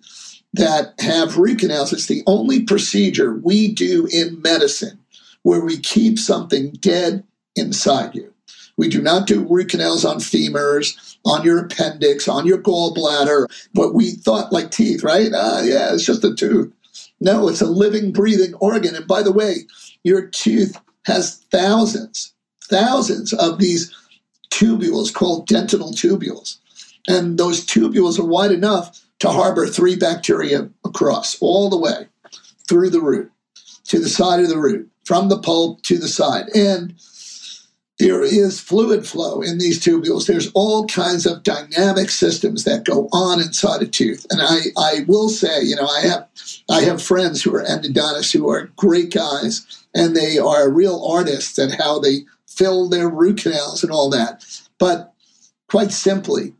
[0.55, 4.99] that have root canals, it's the only procedure we do in medicine
[5.43, 7.25] where we keep something dead
[7.57, 8.33] inside you.
[8.79, 13.47] We do not do root canals on femurs, on your appendix, on your gallbladder.
[13.75, 15.31] But we thought like teeth, right?
[15.35, 16.73] Ah, yeah, it's just a tooth.
[17.21, 18.95] No, it's a living, breathing organ.
[18.95, 19.67] And by the way,
[20.05, 22.33] your tooth has thousands,
[22.65, 23.95] thousands of these
[24.51, 26.59] tubules called dentinal tubules.
[27.09, 32.07] And those tubules are wide enough to harbor three bacteria across all the way
[32.69, 33.33] through the root
[33.87, 36.49] to the side of the root, from the pulp to the side.
[36.55, 36.95] And
[37.99, 40.27] there is fluid flow in these tubules.
[40.27, 44.25] There's all kinds of dynamic systems that go on inside a tooth.
[44.31, 46.29] And I, I will say, you know, I have
[46.71, 51.59] I have friends who are endodontists who are great guys, and they are real artists
[51.59, 54.45] at how they fill their root canals and all that.
[54.79, 55.13] But
[55.69, 56.55] quite simply,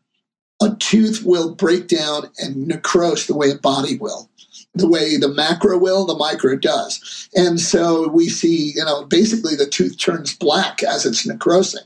[0.61, 4.29] a tooth will break down and necrose the way a body will
[4.75, 7.29] the way the macro will, the micro does.
[7.35, 11.83] And so we see, you know, basically the tooth turns black as it's necrosing.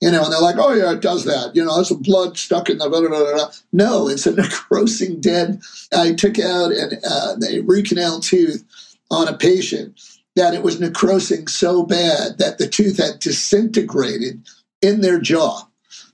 [0.00, 1.52] You know, and they're like, oh, yeah, it does that.
[1.54, 2.90] You know, there's some blood stuck in the.
[2.90, 5.62] Blah, blah, blah, no, it's a necrosing dead.
[5.96, 8.64] I took out an, uh, a root canal tooth
[9.10, 9.98] on a patient
[10.36, 14.42] that it was necrosing so bad that the tooth had disintegrated
[14.82, 15.62] in their jaw.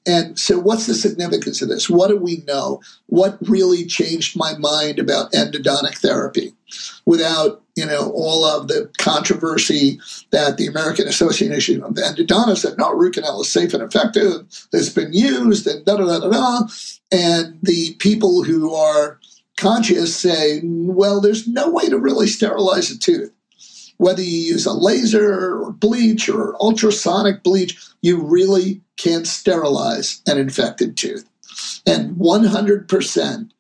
[0.06, 1.90] And so, what's the significance of this?
[1.90, 2.80] What do we know?
[3.06, 6.54] What really changed my mind about endodontic therapy
[7.04, 12.94] without, you know, all of the controversy that the American Association of Endodontists said, no,
[12.94, 16.68] root canal is safe and effective, it's been used, and da da da da da.
[17.12, 19.18] And the people who are
[19.58, 23.32] conscious say, well, there's no way to really sterilize a tooth
[24.00, 30.36] whether you use a laser or bleach or ultrasonic bleach, you really can't sterilize an
[30.38, 31.28] infected tooth.
[31.86, 33.50] And 100%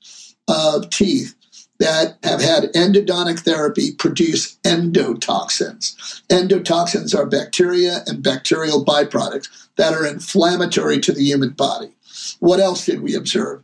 [0.48, 1.34] of teeth
[1.78, 6.22] that have had endodontic therapy produce endotoxins.
[6.28, 11.90] Endotoxins are bacteria and bacterial byproducts that are inflammatory to the human body.
[12.40, 13.62] What else did we observe?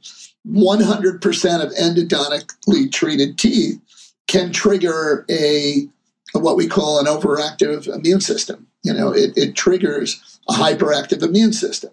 [0.51, 3.81] 100% of endodontically treated teeth
[4.29, 5.89] can trigger a
[6.33, 8.66] what we call an overactive immune system.
[8.83, 11.91] You know, it, it triggers a hyperactive immune system.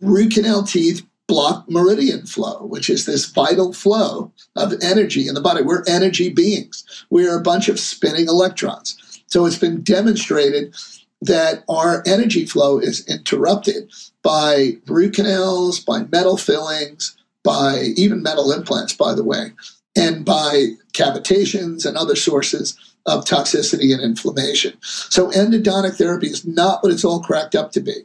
[0.00, 5.40] Root canal teeth block meridian flow, which is this vital flow of energy in the
[5.40, 5.62] body.
[5.62, 6.84] We're energy beings.
[7.08, 9.22] We are a bunch of spinning electrons.
[9.26, 10.74] So it's been demonstrated
[11.22, 18.50] that our energy flow is interrupted by root canals, by metal fillings, by even metal
[18.50, 19.52] implants, by the way,
[19.94, 24.76] and by cavitations and other sources of toxicity and inflammation.
[24.82, 28.04] So endodontic therapy is not what it's all cracked up to be.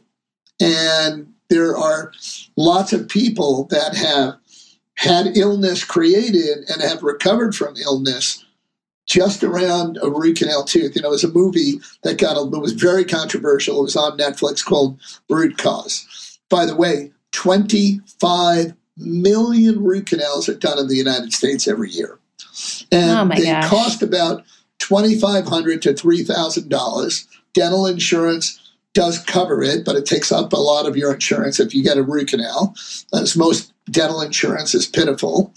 [0.60, 2.12] And there are
[2.56, 4.36] lots of people that have
[4.96, 8.44] had illness created and have recovered from illness
[9.06, 10.96] just around a root canal tooth.
[10.96, 13.78] You know, it was a movie that got a, it was very controversial.
[13.78, 14.98] It was on Netflix called
[15.30, 16.38] Root Cause.
[16.48, 22.18] By the way, 25 million root canals are done in the United States every year.
[22.90, 23.68] And oh they gosh.
[23.68, 24.44] cost about
[24.78, 27.26] 2,500 to $3,000.
[27.54, 28.60] Dental insurance
[28.94, 31.98] does cover it, but it takes up a lot of your insurance if you get
[31.98, 32.74] a root canal,
[33.12, 35.52] as most dental insurance is pitiful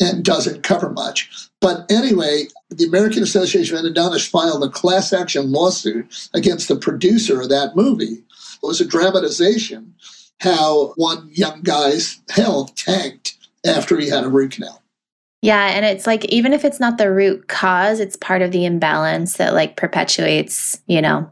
[0.00, 1.48] and doesn't cover much.
[1.60, 7.40] But anyway, the American Association of Endodontists filed a class action lawsuit against the producer
[7.40, 8.22] of that movie.
[8.22, 9.94] It was a dramatization
[10.40, 14.82] how one young guy's health tanked after he had a root canal.
[15.44, 18.64] Yeah, and it's like even if it's not the root cause, it's part of the
[18.64, 21.30] imbalance that like perpetuates, you know,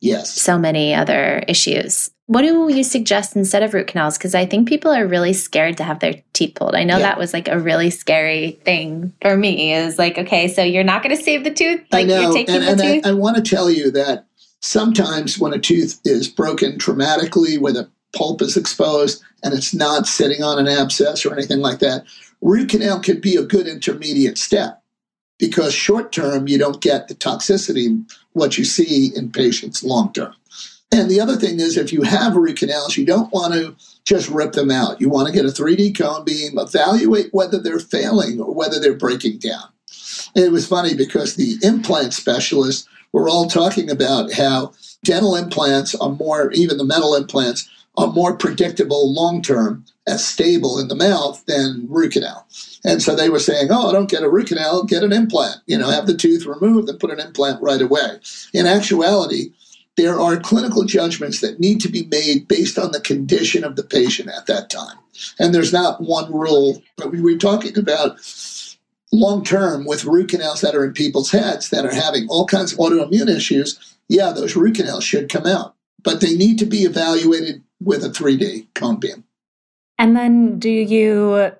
[0.00, 2.10] yes, so many other issues.
[2.26, 4.18] What do you suggest instead of root canals?
[4.18, 6.74] Because I think people are really scared to have their teeth pulled.
[6.74, 7.04] I know yeah.
[7.04, 9.72] that was like a really scary thing for me.
[9.72, 12.64] Is like, okay, so you're not going to save the tooth, like you're taking and,
[12.64, 13.06] the and tooth.
[13.06, 14.26] I, I want to tell you that
[14.60, 20.06] sometimes when a tooth is broken traumatically, where the pulp is exposed and it's not
[20.06, 22.04] sitting on an abscess or anything like that,
[22.40, 24.82] root canal could be a good intermediate step
[25.38, 30.34] because short term you don't get the toxicity what you see in patients long term.
[30.92, 34.28] And the other thing is if you have root canals, you don't want to just
[34.28, 35.00] rip them out.
[35.00, 38.94] You want to get a 3D cone beam, evaluate whether they're failing or whether they're
[38.94, 39.64] breaking down.
[40.36, 45.94] And it was funny because the implant specialists were all talking about how dental implants
[45.94, 50.94] are more, even the metal implants, are more predictable long term as stable in the
[50.94, 52.46] mouth than root canal.
[52.84, 55.56] And so they were saying, oh, don't get a root canal, get an implant.
[55.66, 58.18] You know, have the tooth removed and put an implant right away.
[58.52, 59.52] In actuality,
[59.96, 63.84] there are clinical judgments that need to be made based on the condition of the
[63.84, 64.98] patient at that time.
[65.38, 68.18] And there's not one rule, but we were talking about
[69.12, 72.72] long term with root canals that are in people's heads that are having all kinds
[72.72, 73.96] of autoimmune issues.
[74.08, 78.08] Yeah, those root canals should come out, but they need to be evaluated with a
[78.08, 79.24] 3D cone beam.
[79.98, 81.52] And then do you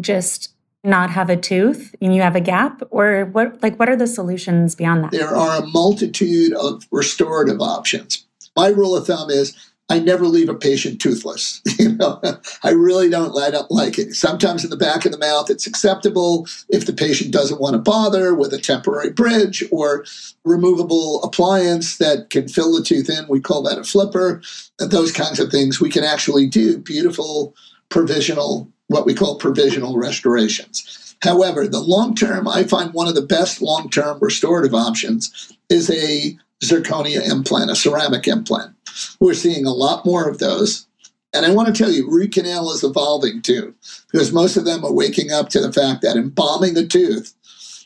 [0.00, 3.96] just not have a tooth and you have a gap or what like what are
[3.96, 5.12] the solutions beyond that?
[5.12, 8.26] There are a multitude of restorative options.
[8.54, 9.56] My rule of thumb is
[9.90, 11.60] I never leave a patient toothless.
[11.78, 12.20] you know,
[12.62, 13.36] I really don't.
[13.38, 14.14] I don't like it.
[14.14, 17.78] Sometimes in the back of the mouth, it's acceptable if the patient doesn't want to
[17.78, 20.06] bother with a temporary bridge or
[20.44, 23.28] removable appliance that can fill the tooth in.
[23.28, 24.42] We call that a flipper.
[24.78, 27.54] Those kinds of things we can actually do beautiful
[27.90, 31.14] provisional, what we call provisional restorations.
[31.22, 35.90] However, the long term, I find one of the best long term restorative options is
[35.90, 38.73] a zirconia implant, a ceramic implant.
[39.20, 40.86] We're seeing a lot more of those.
[41.32, 43.74] And I want to tell you, root canal is evolving too,
[44.12, 47.34] because most of them are waking up to the fact that embalming a tooth,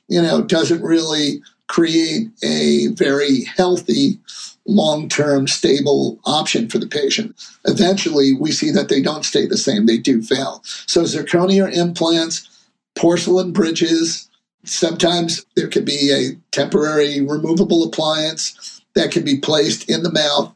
[0.09, 4.19] you know, doesn't really create a very healthy,
[4.67, 7.35] long term, stable option for the patient.
[7.65, 10.61] Eventually, we see that they don't stay the same, they do fail.
[10.65, 12.49] So, zirconia implants,
[12.97, 14.29] porcelain bridges,
[14.65, 20.53] sometimes there could be a temporary removable appliance that can be placed in the mouth.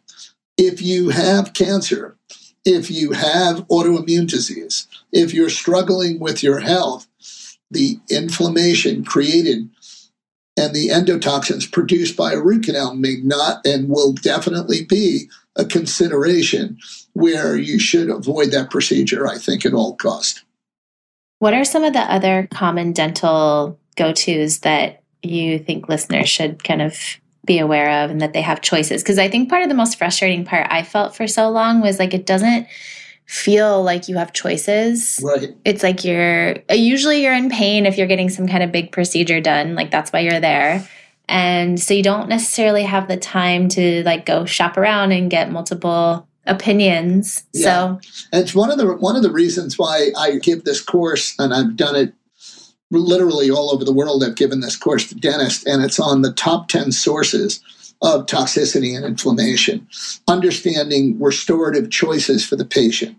[0.64, 2.16] If you have cancer,
[2.64, 7.08] if you have autoimmune disease, if you're struggling with your health,
[7.68, 9.68] the inflammation created
[10.56, 15.64] and the endotoxins produced by a root canal may not and will definitely be a
[15.64, 16.78] consideration
[17.14, 20.44] where you should avoid that procedure, I think, at all cost.
[21.40, 26.62] What are some of the other common dental go tos that you think listeners should
[26.62, 26.96] kind of
[27.44, 29.02] be aware of and that they have choices?
[29.02, 31.98] Because I think part of the most frustrating part I felt for so long was
[31.98, 32.66] like it doesn't
[33.26, 35.20] feel like you have choices.
[35.22, 35.54] Right.
[35.64, 39.40] It's like you're usually you're in pain if you're getting some kind of big procedure
[39.40, 40.86] done, like that's why you're there.
[41.28, 45.50] And so you don't necessarily have the time to like go shop around and get
[45.50, 47.44] multiple opinions.
[47.52, 47.98] Yeah.
[47.98, 48.00] So
[48.32, 51.76] it's one of the one of the reasons why I give this course and I've
[51.76, 52.14] done it
[52.98, 54.22] literally all over the world.
[54.22, 57.62] I've given this course to dentists and it's on the top 10 sources
[58.02, 59.86] of toxicity and inflammation,
[60.28, 63.16] understanding restorative choices for the patient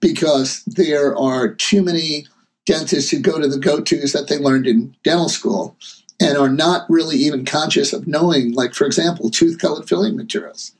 [0.00, 2.26] because there are too many
[2.66, 5.76] dentists who go to the go-tos that they learned in dental school
[6.20, 10.72] and are not really even conscious of knowing, like, for example, tooth colored filling materials.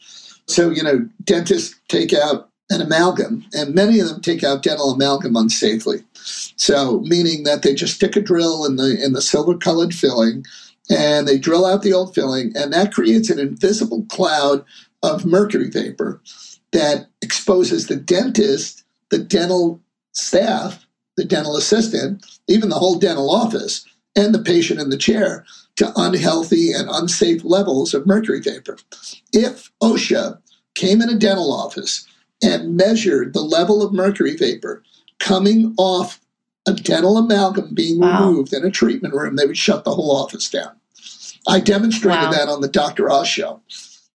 [0.47, 4.93] So, you know, dentists take out an amalgam, and many of them take out dental
[4.93, 6.05] amalgam unsafely.
[6.57, 10.45] So, meaning that they just stick a drill in the in the silver colored filling,
[10.91, 14.65] and they drill out the old filling, and that creates an invisible cloud
[15.03, 16.21] of mercury vapor
[16.73, 19.81] that exposes the dentist, the dental
[20.13, 23.85] staff, the dental assistant, even the whole dental office
[24.17, 25.45] and the patient in the chair
[25.77, 28.77] to unhealthy and unsafe levels of mercury vapor.
[29.33, 30.39] If OSHA
[30.75, 32.07] came in a dental office
[32.43, 34.83] and measured the level of mercury vapor
[35.19, 36.21] coming off
[36.67, 38.29] a dental amalgam being wow.
[38.29, 40.73] removed in a treatment room, they would shut the whole office down.
[41.49, 42.31] I demonstrated wow.
[42.31, 43.11] that on the Dr.
[43.11, 43.61] Oz show.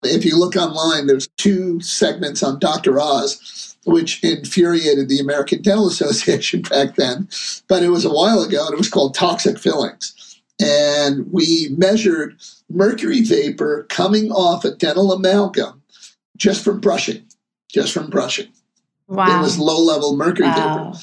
[0.03, 3.01] If you look online, there's two segments on Dr.
[3.01, 7.29] Oz, which infuriated the American Dental Association back then.
[7.69, 10.41] But it was a while ago, and it was called toxic fillings.
[10.61, 12.37] And we measured
[12.71, 15.83] mercury vapor coming off a dental amalgam
[16.37, 17.26] just from brushing,
[17.77, 18.49] just from brushing.
[19.07, 19.39] Wow.
[19.39, 20.93] It was low level mercury wow.
[20.93, 20.99] vapor.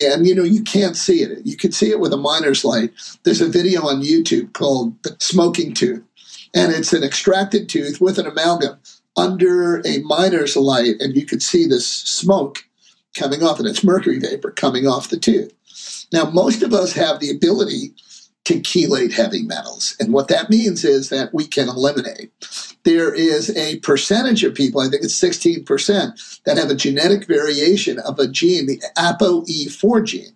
[0.00, 1.44] And you know, you can't see it.
[1.44, 2.92] You can see it with a miner's light.
[3.24, 6.02] There's a video on YouTube called The Smoking Tooth
[6.54, 8.78] and it's an extracted tooth with an amalgam
[9.16, 12.64] under a miner's light, and you could see this smoke
[13.14, 15.52] coming off, and it's mercury vapor coming off the tooth.
[16.12, 17.94] Now, most of us have the ability
[18.48, 22.32] to chelate heavy metals, and what that means is that we can eliminate.
[22.84, 27.98] There is a percentage of people, I think it's 16%, that have a genetic variation
[27.98, 30.32] of a gene, the ApoE4 gene.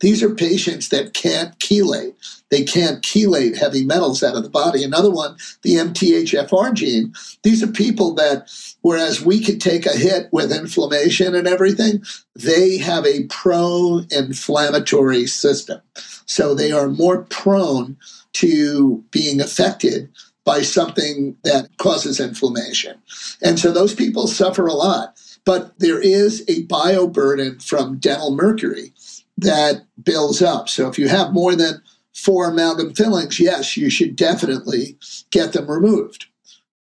[0.00, 2.14] These are patients that can't chelate.
[2.50, 4.82] They can't chelate heavy metals out of the body.
[4.82, 7.12] Another one, the MTHFR gene.
[7.42, 12.02] These are people that, whereas we could take a hit with inflammation and everything,
[12.34, 15.80] they have a pro inflammatory system.
[16.26, 17.96] So they are more prone
[18.34, 20.10] to being affected
[20.44, 22.96] by something that causes inflammation.
[23.42, 25.20] And so those people suffer a lot.
[25.44, 28.92] But there is a bioburden from dental mercury
[29.40, 30.68] that builds up.
[30.68, 31.82] So if you have more than
[32.14, 34.96] four amalgam fillings, yes, you should definitely
[35.30, 36.26] get them removed.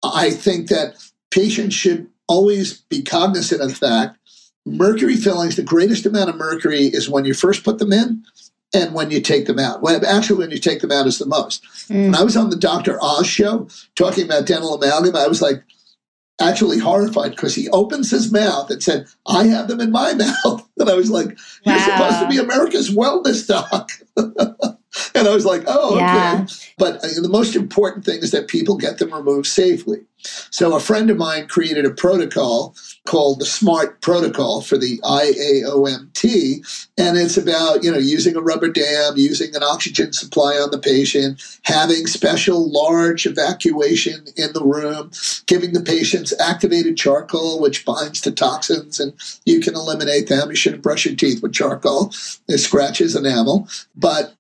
[0.03, 0.95] I think that
[1.31, 4.19] patients should always be cognizant of the fact
[4.77, 8.25] mercury fillings, the greatest amount of mercury is when you first put them in
[8.75, 9.83] and when you take them out.
[9.83, 11.65] When, actually, when you take them out is the most.
[11.89, 12.07] Mm.
[12.07, 12.99] When I was on the Dr.
[13.03, 15.63] Oz show talking about dental amalgam, I was like,
[16.41, 20.15] actually horrified because he opens his mouth and said, I have them in my
[20.45, 20.69] mouth.
[20.79, 21.85] And I was like, You're wow.
[21.85, 23.91] supposed to be America's wellness doc.
[25.15, 26.41] and I was like, Oh, yeah.
[26.45, 26.55] okay.
[26.77, 29.99] But uh, the most important thing is that people get them removed safely.
[30.51, 32.75] So a friend of mine created a protocol
[33.07, 38.69] called the SMART protocol for the IAOMT, and it's about you know using a rubber
[38.69, 45.11] dam, using an oxygen supply on the patient, having special large evacuation in the room,
[45.47, 49.13] giving the patients activated charcoal, which binds to toxins, and
[49.47, 50.51] you can eliminate them.
[50.51, 52.13] You shouldn't brush your teeth with charcoal;
[52.49, 54.35] it scratches enamel, but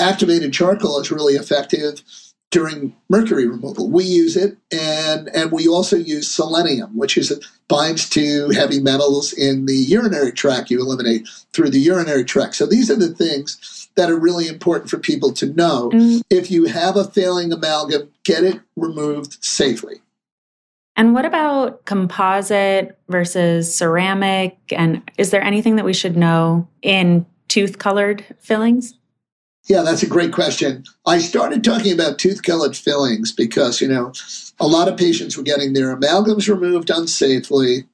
[0.00, 2.02] activated charcoal is really effective
[2.50, 3.88] during mercury removal.
[3.88, 7.32] We use it, and and we also use selenium, which is
[7.68, 10.70] binds to heavy metals in the urinary tract.
[10.70, 12.56] You eliminate through the urinary tract.
[12.56, 15.90] So these are the things that are really important for people to know.
[15.90, 16.22] Mm.
[16.30, 20.00] If you have a failing amalgam, get it removed safely.
[20.96, 24.58] And what about composite versus ceramic?
[24.70, 28.94] And is there anything that we should know in tooth colored fillings?
[29.70, 30.82] Yeah, that's a great question.
[31.06, 34.12] I started talking about tooth colored fillings because, you know,
[34.58, 37.86] a lot of patients were getting their amalgams removed unsafely.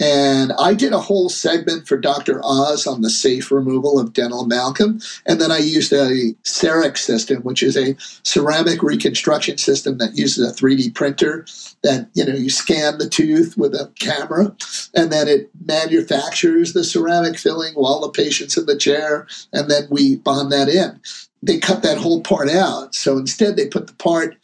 [0.00, 2.40] And I did a whole segment for Dr.
[2.44, 5.00] Oz on the safe removal of dental amalgam.
[5.26, 10.48] And then I used a CEREC system, which is a ceramic reconstruction system that uses
[10.48, 11.46] a 3D printer
[11.82, 14.54] that, you know, you scan the tooth with a camera
[14.94, 19.26] and then it manufactures the ceramic filling while the patient's in the chair.
[19.52, 21.00] And then we bond that in.
[21.42, 22.94] They cut that whole part out.
[22.94, 24.36] So instead, they put the part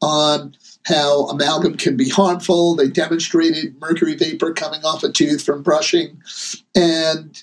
[0.00, 0.54] on
[0.88, 2.74] how amalgam can be harmful.
[2.74, 6.20] They demonstrated mercury vapor coming off a tooth from brushing.
[6.74, 7.42] And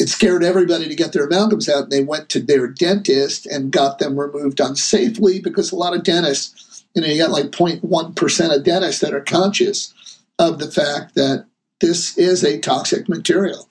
[0.00, 1.84] it scared everybody to get their amalgams out.
[1.84, 6.02] And they went to their dentist and got them removed unsafely because a lot of
[6.02, 11.14] dentists, you know, you got like 0.1% of dentists that are conscious of the fact
[11.14, 11.46] that
[11.80, 13.68] this is a toxic material.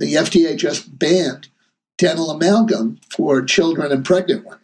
[0.00, 1.48] The FDA just banned
[1.96, 4.58] dental amalgam for children and pregnant women.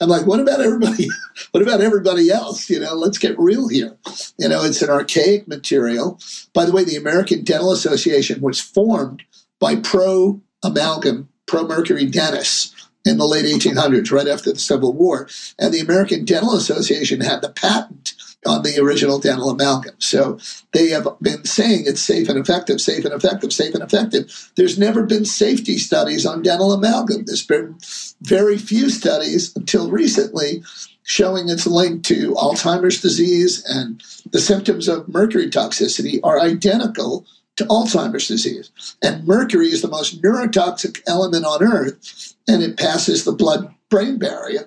[0.00, 1.08] I'm like, what about everybody?
[1.52, 2.68] what about everybody else?
[2.68, 3.96] You know, let's get real here.
[4.38, 6.18] You know, it's an archaic material.
[6.52, 9.22] By the way, the American Dental Association was formed
[9.60, 12.74] by pro amalgam, pro mercury dentists
[13.04, 15.28] in the late 1800s, right after the Civil War.
[15.58, 18.14] And the American Dental Association had the patent
[18.46, 19.94] on the original dental amalgam.
[19.98, 20.38] So
[20.72, 24.50] they have been saying it's safe and effective, safe and effective, safe and effective.
[24.56, 27.24] There's never been safety studies on dental amalgam.
[27.24, 27.76] There's been
[28.22, 30.62] very few studies until recently
[31.04, 37.26] showing its link to Alzheimer's disease and the symptoms of mercury toxicity are identical
[37.56, 38.70] to Alzheimer's disease.
[39.02, 44.18] And mercury is the most neurotoxic element on earth, and it passes the blood brain
[44.18, 44.66] barrier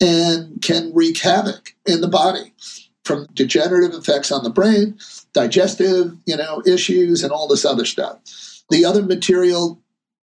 [0.00, 2.52] and can wreak havoc in the body
[3.06, 4.98] from degenerative effects on the brain,
[5.32, 8.18] digestive, you know, issues, and all this other stuff.
[8.68, 9.80] The other material,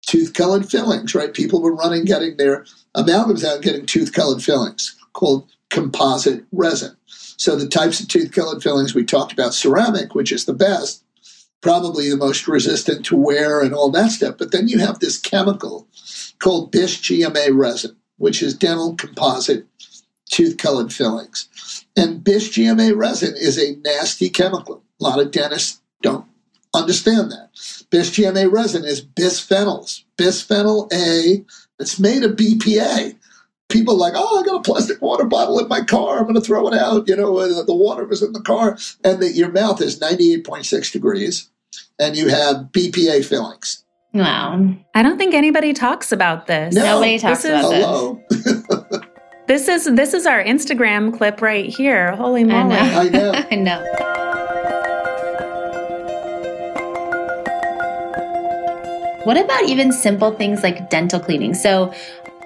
[0.06, 1.32] tooth-colored fillings, right?
[1.32, 6.94] People were running, getting their amalgams out, getting tooth-colored fillings called composite resin.
[7.08, 11.02] So the types of tooth-colored fillings we talked about, ceramic, which is the best,
[11.60, 14.36] probably the most resistant to wear and all that stuff.
[14.38, 15.88] But then you have this chemical
[16.38, 19.66] called BIS GMA resin, which is dental composite
[20.30, 21.84] tooth-colored fillings.
[21.96, 24.82] And BIS-GMA resin is a nasty chemical.
[25.00, 26.26] A lot of dentists don't
[26.74, 27.50] understand that.
[27.90, 31.44] BIS-GMA resin is bisphenols, bisphenol A.
[31.78, 33.16] It's made of BPA.
[33.68, 36.18] People like, oh, I got a plastic water bottle in my car.
[36.18, 37.08] I'm going to throw it out.
[37.08, 41.50] You know, the water was in the car, and the, your mouth is 98.6 degrees,
[41.98, 43.84] and you have BPA fillings.
[44.14, 44.74] Wow.
[44.94, 46.74] I don't think anybody talks about this.
[46.74, 47.72] No, Nobody talks about
[48.30, 48.62] is- this.
[49.48, 49.58] Hello.
[49.58, 52.14] This is this is our Instagram clip right here.
[52.16, 52.74] Holy moly.
[52.74, 53.32] I know.
[53.32, 53.46] I know.
[53.50, 53.82] I know.
[59.24, 61.54] What about even simple things like dental cleaning?
[61.54, 61.92] So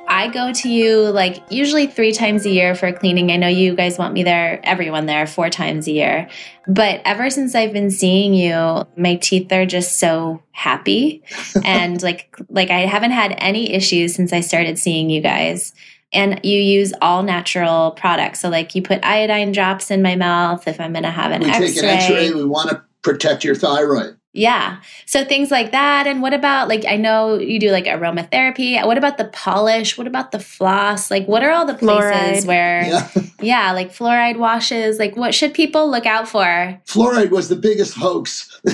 [0.08, 3.30] I go to you like usually three times a year for a cleaning.
[3.30, 6.28] I know you guys want me there, everyone there, four times a year.
[6.66, 11.22] But ever since I've been seeing you, my teeth are just so happy.
[11.64, 15.72] and like like I haven't had any issues since I started seeing you guys.
[16.12, 18.40] And you use all natural products.
[18.40, 21.50] So like you put iodine drops in my mouth if I'm gonna have an we
[21.50, 21.66] x-ray.
[21.68, 22.32] take an X-ray.
[22.32, 24.16] We want to protect your thyroid.
[24.32, 24.80] Yeah.
[25.06, 26.06] So things like that.
[26.06, 28.84] And what about like I know you do like aromatherapy.
[28.86, 29.98] What about the polish?
[29.98, 31.10] What about the floss?
[31.10, 32.46] Like what are all the places Fluoride.
[32.46, 33.08] where Yeah.
[33.40, 34.98] yeah, like fluoride washes?
[34.98, 36.80] Like what should people look out for?
[36.86, 38.60] Fluoride was the biggest hoax.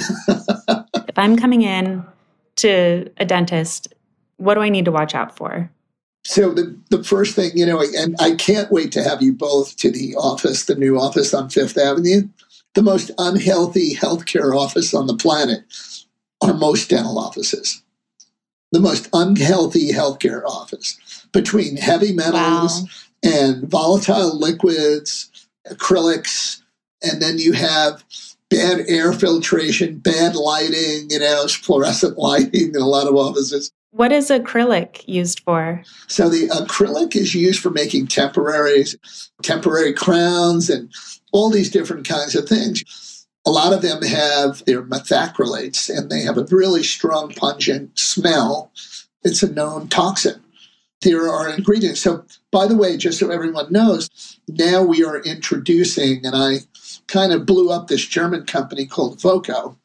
[1.17, 2.05] If I'm coming in
[2.57, 3.95] to a dentist,
[4.37, 5.71] what do I need to watch out for?
[6.27, 9.77] So the the first thing, you know, and I can't wait to have you both
[9.77, 12.23] to the office, the new office on Fifth Avenue.
[12.75, 15.61] The most unhealthy healthcare office on the planet
[16.43, 17.81] are most dental offices.
[18.73, 20.99] The most unhealthy healthcare office
[21.33, 22.89] between heavy metals Wow.
[23.23, 25.31] and volatile liquids,
[25.71, 26.61] acrylics,
[27.03, 28.03] and then you have
[28.51, 33.71] bad air filtration, bad lighting, you know, fluorescent lighting in a lot of offices.
[33.97, 35.83] What is acrylic used for?
[36.07, 38.95] So the acrylic is used for making temporaries,
[39.43, 40.93] temporary crowns, and
[41.33, 43.27] all these different kinds of things.
[43.47, 48.71] A lot of them have their methacrylates, and they have a really strong, pungent smell.
[49.23, 50.43] It's a known toxin.
[51.01, 52.03] There are ingredients.
[52.03, 52.23] So,
[52.53, 54.11] by the way, just so everyone knows,
[54.47, 56.59] now we are introducing, and I
[57.07, 59.79] kind of blew up this German company called Voco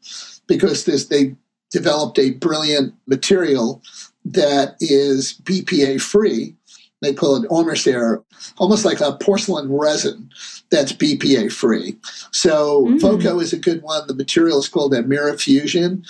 [0.47, 1.37] because this, they
[1.71, 3.81] developed a brilliant material
[4.25, 6.55] that is BPA free.
[7.01, 8.23] They call it Ormocer,
[8.59, 10.29] almost like a porcelain resin
[10.69, 11.97] that's BPA free.
[12.31, 12.99] So Mm.
[13.01, 14.05] Voco is a good one.
[14.07, 16.05] The material is called Admira Fusion,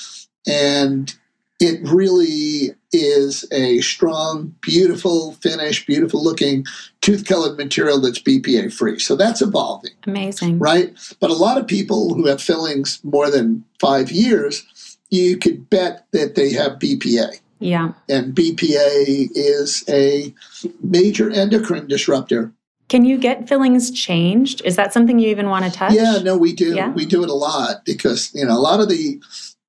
[0.45, 1.13] and
[1.61, 6.65] it really is a strong, beautiful finish, beautiful looking
[7.01, 8.99] tooth colored material that's BPA free.
[8.99, 10.59] So that's evolving Amazing.
[10.59, 10.91] right?
[11.21, 14.65] But a lot of people who have fillings more than five years,
[15.11, 17.39] you could bet that they have BPA.
[17.59, 17.93] Yeah.
[18.09, 20.33] And BPA is a
[20.81, 22.51] major endocrine disruptor.
[22.89, 24.61] Can you get fillings changed?
[24.65, 25.93] Is that something you even want to touch?
[25.93, 26.73] Yeah, no, we do.
[26.73, 26.91] Yeah.
[26.91, 29.21] We do it a lot because, you know, a lot of the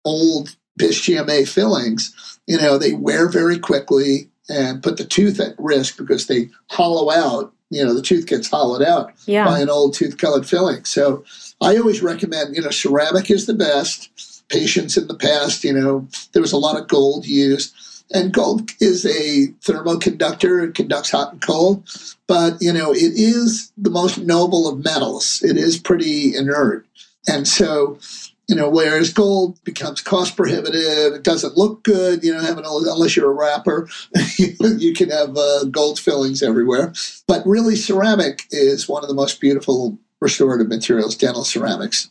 [0.05, 5.99] old BIS-GMA fillings, you know, they wear very quickly and put the tooth at risk
[5.99, 9.47] because they hollow out you know, the tooth gets hollowed out Yeah.
[9.47, 10.85] by an old tooth colored filling.
[10.85, 11.25] So
[11.63, 14.11] I always recommend, you know, ceramic is the best.
[14.53, 17.75] Patients in the past, you know, there was a lot of gold used.
[18.15, 21.89] And gold is a thermoconductor, it conducts hot and cold.
[22.27, 25.41] But, you know, it is the most noble of metals.
[25.43, 26.87] It is pretty inert.
[27.27, 27.99] And so,
[28.49, 33.31] you know, whereas gold becomes cost prohibitive, it doesn't look good, you know, unless you're
[33.31, 33.89] a rapper,
[34.37, 36.93] you can have uh, gold fillings everywhere.
[37.27, 42.11] But really, ceramic is one of the most beautiful restorative materials, dental ceramics.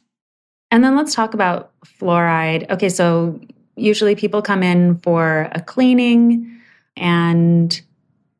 [0.72, 2.70] And then let's talk about fluoride.
[2.70, 3.40] Okay, so
[3.76, 6.60] usually people come in for a cleaning
[6.96, 7.82] and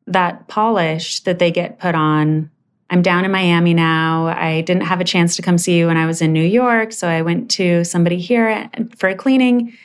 [0.06, 2.50] that polish that they get put on.
[2.90, 4.26] I'm down in Miami now.
[4.26, 6.92] I didn't have a chance to come see you when I was in New York.
[6.92, 9.76] So I went to somebody here for a cleaning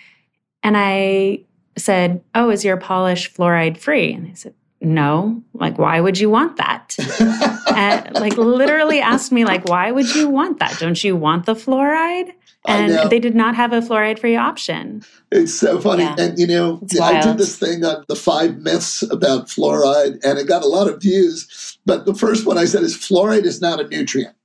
[0.64, 1.44] and I
[1.78, 4.14] said, Oh, is your polish fluoride free?
[4.14, 5.42] And they said, No.
[5.54, 6.96] Like, why would you want that?
[7.78, 10.78] and, like, literally asked me, like, why would you want that?
[10.80, 12.34] Don't you want the fluoride?
[12.68, 15.04] And they did not have a fluoride free option.
[15.32, 16.04] It's so funny.
[16.04, 16.16] Yeah.
[16.20, 20.38] And, you know, It's I did this thing on the five myths about fluoride, and
[20.38, 21.78] it got a lot of views.
[21.86, 24.36] But the first one I said is fluoride is not a nutrient.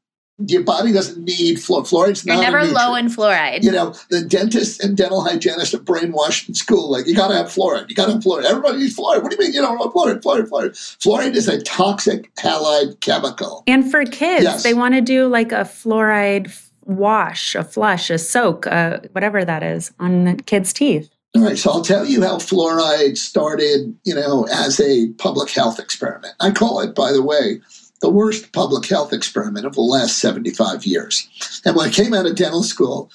[0.48, 1.88] Your body doesn't need fluoride.
[1.88, 3.62] Fluoride's You're not never low in fluoride.
[3.62, 6.90] you know, the dentists and dental hygienists are brainwashed in school.
[6.90, 7.88] Like, you got to have fluoride.
[7.88, 8.44] You got to have fluoride.
[8.44, 9.22] Everybody needs fluoride.
[9.22, 10.22] What do you mean you don't want fluoride?
[10.22, 10.98] Fluoride, fluoride.
[10.98, 13.62] Fluoride is a toxic halide chemical.
[13.66, 14.62] And for kids, Yes.
[14.62, 16.50] they want to do like a fluoride
[16.84, 21.08] wash, a flush, a soak, uh, whatever that is on the kids' teeth.
[21.34, 25.78] All right, so I'll tell you how fluoride started, you know, as a public health
[25.78, 26.34] experiment.
[26.40, 27.60] I call it, by the way,
[28.02, 31.28] the worst public health experiment of the last 75 years.
[31.64, 33.10] And when I came out of dental school,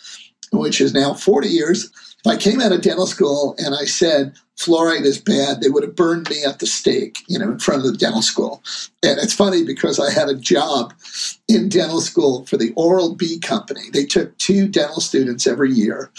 [0.51, 1.91] which is now 40 years,
[2.27, 5.83] if I came out of dental school and I said fluoride is bad, they would
[5.83, 8.61] have burned me at the stake, you know, in front of the dental school.
[9.03, 10.93] And it's funny because I had a job
[11.47, 13.83] in dental school for the Oral B Company.
[13.93, 16.11] They took two dental students every year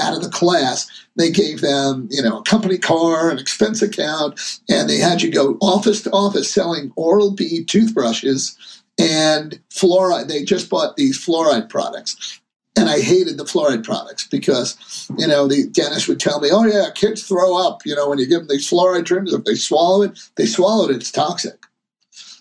[0.00, 0.88] out of the class.
[1.16, 4.40] They gave them, you know, a company car, an expense account,
[4.70, 8.56] and they had you go office to office selling Oral B toothbrushes
[8.98, 10.28] and fluoride.
[10.28, 12.39] They just bought these fluoride products.
[12.80, 16.64] And I hated the fluoride products because, you know, the dentist would tell me, oh,
[16.64, 19.32] yeah, kids throw up, you know, when you give them these fluoride trims.
[19.32, 21.66] If they swallow it, they swallow it, it's toxic.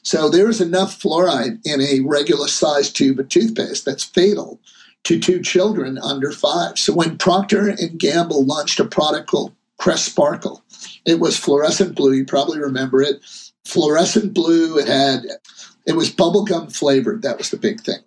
[0.02, 4.60] So there is enough fluoride in a regular sized tube of toothpaste that's fatal
[5.04, 6.80] to two children under five.
[6.80, 10.64] So when Procter and Gamble launched a product called Crest Sparkle,
[11.06, 12.14] it was fluorescent blue.
[12.14, 13.22] You probably remember it.
[13.66, 14.78] Fluorescent blue.
[14.78, 15.26] It had
[15.86, 17.22] it was bubblegum flavored.
[17.24, 18.00] That was the big thing.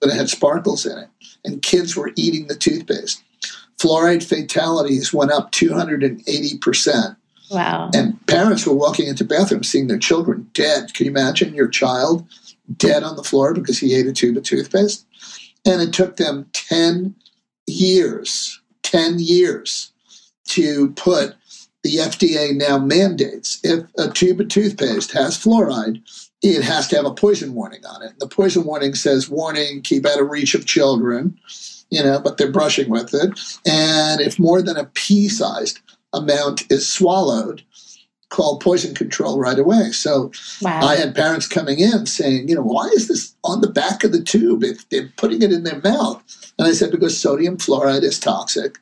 [0.00, 1.08] But it had sparkles in it.
[1.44, 3.22] And kids were eating the toothpaste.
[3.78, 7.16] Fluoride fatalities went up 280%.
[7.50, 7.90] Wow.
[7.94, 10.94] And parents were walking into bathrooms seeing their children dead.
[10.94, 12.26] Can you imagine your child
[12.76, 15.06] dead on the floor because he ate a tube of toothpaste?
[15.66, 17.14] And it took them 10
[17.66, 19.90] years, 10 years
[20.48, 21.34] to put
[21.82, 26.02] the FDA now mandates if a tube of toothpaste has fluoride,
[26.42, 28.18] it has to have a poison warning on it.
[28.18, 31.38] The poison warning says, warning, keep out of reach of children,
[31.90, 33.38] you know, but they're brushing with it.
[33.66, 35.80] And if more than a pea sized
[36.12, 37.62] amount is swallowed,
[38.30, 39.90] call poison control right away.
[39.90, 40.30] So
[40.62, 40.80] Wow.
[40.80, 44.12] I had parents coming in saying, you know, why is this on the back of
[44.12, 46.22] the tube if they're putting it in their mouth?
[46.58, 48.78] And I said, because sodium fluoride is toxic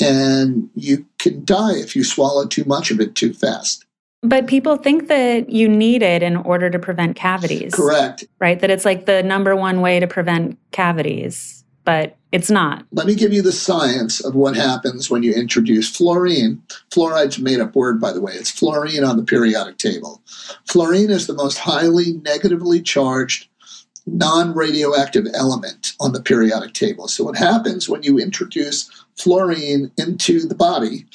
[0.00, 3.84] and you can die if you swallow too much of it too fast.
[4.22, 7.74] But people think that you need it in order to prevent cavities.
[7.74, 8.24] Correct.
[8.38, 8.60] Right?
[8.60, 12.86] That it's like the number one way to prevent cavities, but it's not.
[12.92, 16.62] Let me give you the science of what happens when you introduce fluorine.
[16.90, 18.32] Fluoride's a made up word, by the way.
[18.34, 20.22] It's fluorine on the periodic table.
[20.66, 23.48] Fluorine is the most highly negatively charged
[24.06, 27.08] non radioactive element on the periodic table.
[27.08, 31.06] So, what happens when you introduce fluorine into the body,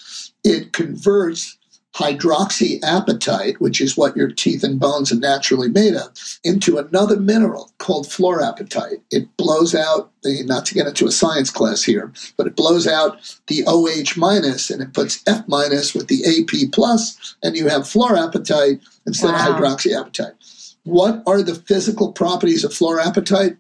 [0.44, 1.57] it converts
[1.98, 6.10] hydroxyapatite, which is what your teeth and bones are naturally made of,
[6.44, 9.02] into another mineral called fluorapatite.
[9.10, 12.88] It blows out the, not to get into a science class here, but it blows
[12.88, 13.18] out
[13.48, 17.82] the OH minus and it puts F minus with the AP plus, and you have
[17.84, 19.50] fluorapatite instead Wow.
[19.50, 20.34] of hydroxyapatite.
[20.84, 23.58] What are the physical properties of fluorapatite?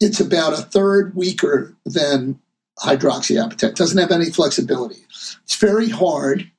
[0.00, 2.38] It's about a third weaker than
[2.80, 3.70] hydroxyapatite.
[3.70, 5.02] It doesn't have any flexibility.
[5.44, 6.50] It's very hard,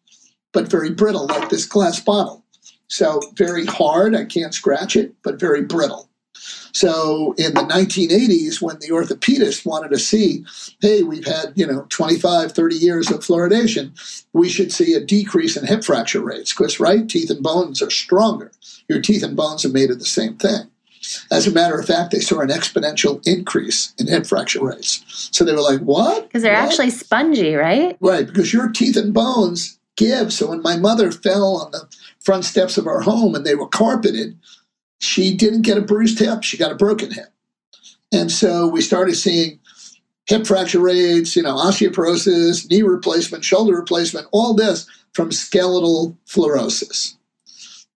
[0.52, 2.44] but very brittle, like this glass bottle.
[2.88, 6.10] So very hard, I can't scratch it, but very brittle.
[6.72, 10.46] So in the 1980s, when the orthopedist wanted to see,
[10.82, 13.92] hey, we've had, you know, 25, 30 years of fluoridation,
[14.34, 17.90] we should see a decrease in hip fracture rates because, right, teeth and bones are
[17.90, 18.52] stronger.
[18.88, 20.70] Your teeth and bones are made of the same thing.
[21.32, 25.04] As a matter of fact, they saw an exponential increase in hip fracture rates.
[25.32, 26.24] So they were like, what?
[26.24, 26.70] Because they're What?
[26.70, 27.98] actually spongy, right?
[28.00, 30.32] Right, because your teeth and bones give.
[30.32, 31.88] So when my mother fell on the
[32.20, 34.38] front steps of our home and they were carpeted,
[35.00, 37.32] she didn't get a bruised hip, she got a broken hip.
[38.12, 39.60] And so we started seeing
[40.26, 47.16] hip fracture rates, you know, osteoporosis, knee replacement, shoulder replacement, all this from skeletal fluorosis.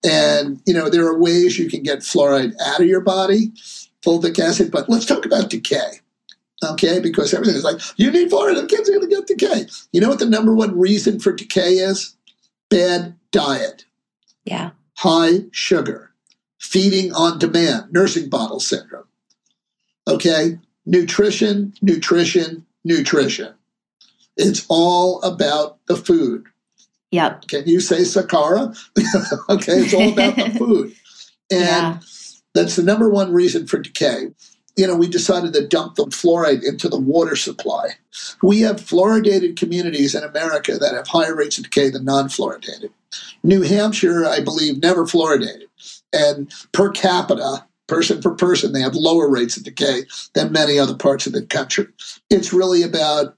[0.03, 3.51] And, you know, there are ways you can get fluoride out of your body,
[4.03, 5.99] fulvic acid, but let's talk about decay.
[6.64, 9.66] Okay, because everything is like, you need fluoride, the kids are going to get decay.
[9.91, 12.16] You know what the number one reason for decay is?
[12.70, 13.86] Bad diet,
[14.45, 14.72] Yeah.
[14.97, 16.12] high sugar,
[16.59, 19.05] feeding on demand, nursing bottle syndrome.
[20.07, 23.53] Okay, nutrition, nutrition, nutrition.
[24.38, 26.45] It's all about the food.
[27.12, 27.47] Yep.
[27.47, 28.78] Can you say Sakara?
[29.49, 30.93] okay, it's all about the food.
[31.51, 31.99] And Yeah.
[32.53, 34.28] that's the number one reason for decay.
[34.78, 37.89] You know, we decided to dump the fluoride into the water supply.
[38.41, 42.89] We have fluoridated communities in America that have higher rates of decay than non fluoridated.
[43.43, 45.67] New Hampshire, I believe, never fluoridated.
[46.13, 50.03] And per capita, person for person, they have lower rates of decay
[50.34, 51.88] than many other parts of the country.
[52.30, 53.36] It's really about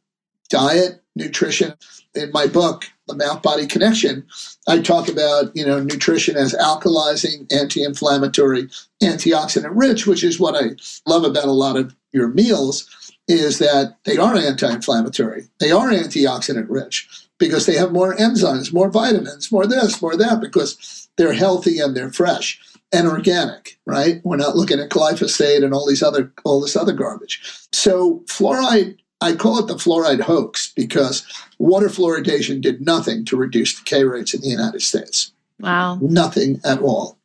[0.49, 1.73] diet, nutrition.
[2.13, 4.25] In my book, The Mouth Body Connection,
[4.67, 8.69] I talk about, you know, nutrition as alkalizing, anti-inflammatory,
[9.01, 10.75] antioxidant rich, which is what I
[11.05, 15.47] love about a lot of your meals is that they are anti-inflammatory.
[15.59, 20.39] They are antioxidant rich because they have more enzymes, more vitamins, more this, more that
[20.39, 22.61] because they're healthy and they're fresh
[22.93, 24.21] and organic, right?
[24.23, 27.41] We're not looking at glyphosate and all these other all this other garbage.
[27.73, 31.25] So fluoride I call it the fluoride hoax because
[31.57, 35.31] water fluoridation did nothing to reduce decay rates in the United States.
[35.61, 35.97] Wow.
[36.01, 37.17] Nothing at all.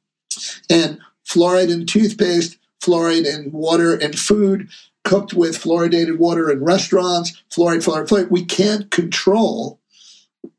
[0.71, 4.69] And fluoride in toothpaste, fluoride in water and food,
[5.03, 8.31] cooked with fluoridated water in restaurants, fluoride, fluoride, fluoride.
[8.31, 9.81] We can't control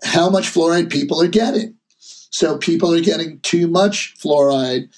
[0.04, 1.74] how much fluoride people are getting.
[2.32, 4.90] So people are getting too much fluoride,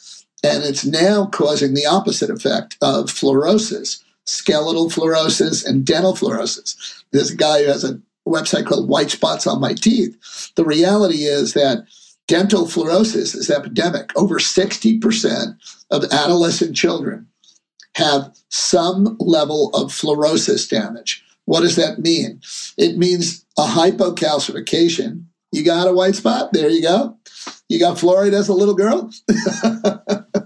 [0.44, 7.04] and it's now causing the opposite effect of fluorosis skeletal fluorosis and dental fluorosis.
[7.14, 10.54] A guy who has a website called White Spots on My Teeth.
[10.56, 11.86] The reality is that
[12.28, 14.18] dental fluorosis is epidemic.
[14.18, 15.58] Over 60%
[15.92, 17.28] of adolescent children
[17.96, 21.24] have some level of fluorosis damage.
[21.46, 22.42] What does that mean?
[22.78, 25.26] It means a hypocalcification.
[25.52, 26.54] You got a white spot?
[26.54, 27.18] There you go.
[27.68, 29.12] You got fluoride as a little girl?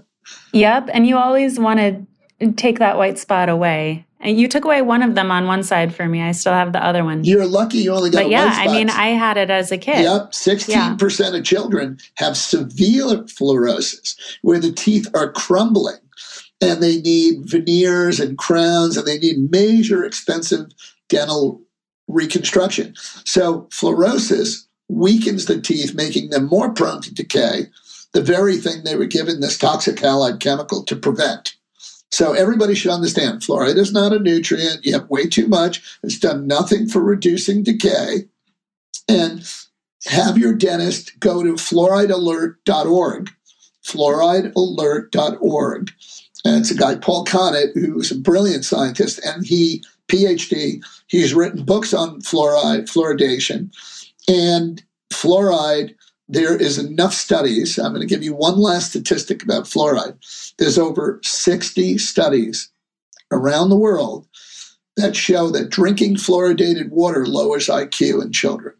[0.56, 0.88] Yep.
[0.94, 2.06] And you always want to
[2.56, 4.06] take that white spot away.
[4.18, 6.22] And you took away one of them on one side for me.
[6.22, 7.22] I still have the other one.
[7.24, 8.54] You're lucky you only got but yeah.
[8.56, 10.00] I mean, I had it as a kid.
[10.02, 15.98] Yep, 16% of children have severe fluorosis where the teeth are crumbling
[16.60, 20.70] and they need veneers and crowns and they need major expensive
[21.08, 21.62] dental
[22.08, 22.94] reconstruction.
[23.24, 27.66] So, fluorosis weakens the teeth, making them more prone to decay,
[28.12, 31.55] the very thing they were given this toxic halide chemical to prevent.
[32.10, 34.84] So everybody should understand fluoride is not a nutrient.
[34.84, 35.98] You have way too much.
[36.02, 38.28] It's done nothing for reducing decay.
[39.08, 39.46] And
[40.06, 43.30] have your dentist go to fluoridealert.org,
[43.84, 45.90] fluoridealert.org.
[46.44, 51.64] And it's a guy, Paul Connett, who's a brilliant scientist, and he, PhD, he's written
[51.64, 53.70] books on fluoride, fluoridation.
[54.28, 54.80] And
[55.12, 55.96] fluoride,
[56.28, 57.78] there is enough studies.
[57.78, 60.16] I'm going to give you one last statistic about fluoride.
[60.58, 62.68] There's over 60 studies
[63.30, 64.26] around the world
[64.96, 68.74] that show that drinking fluoridated water lowers IQ in children,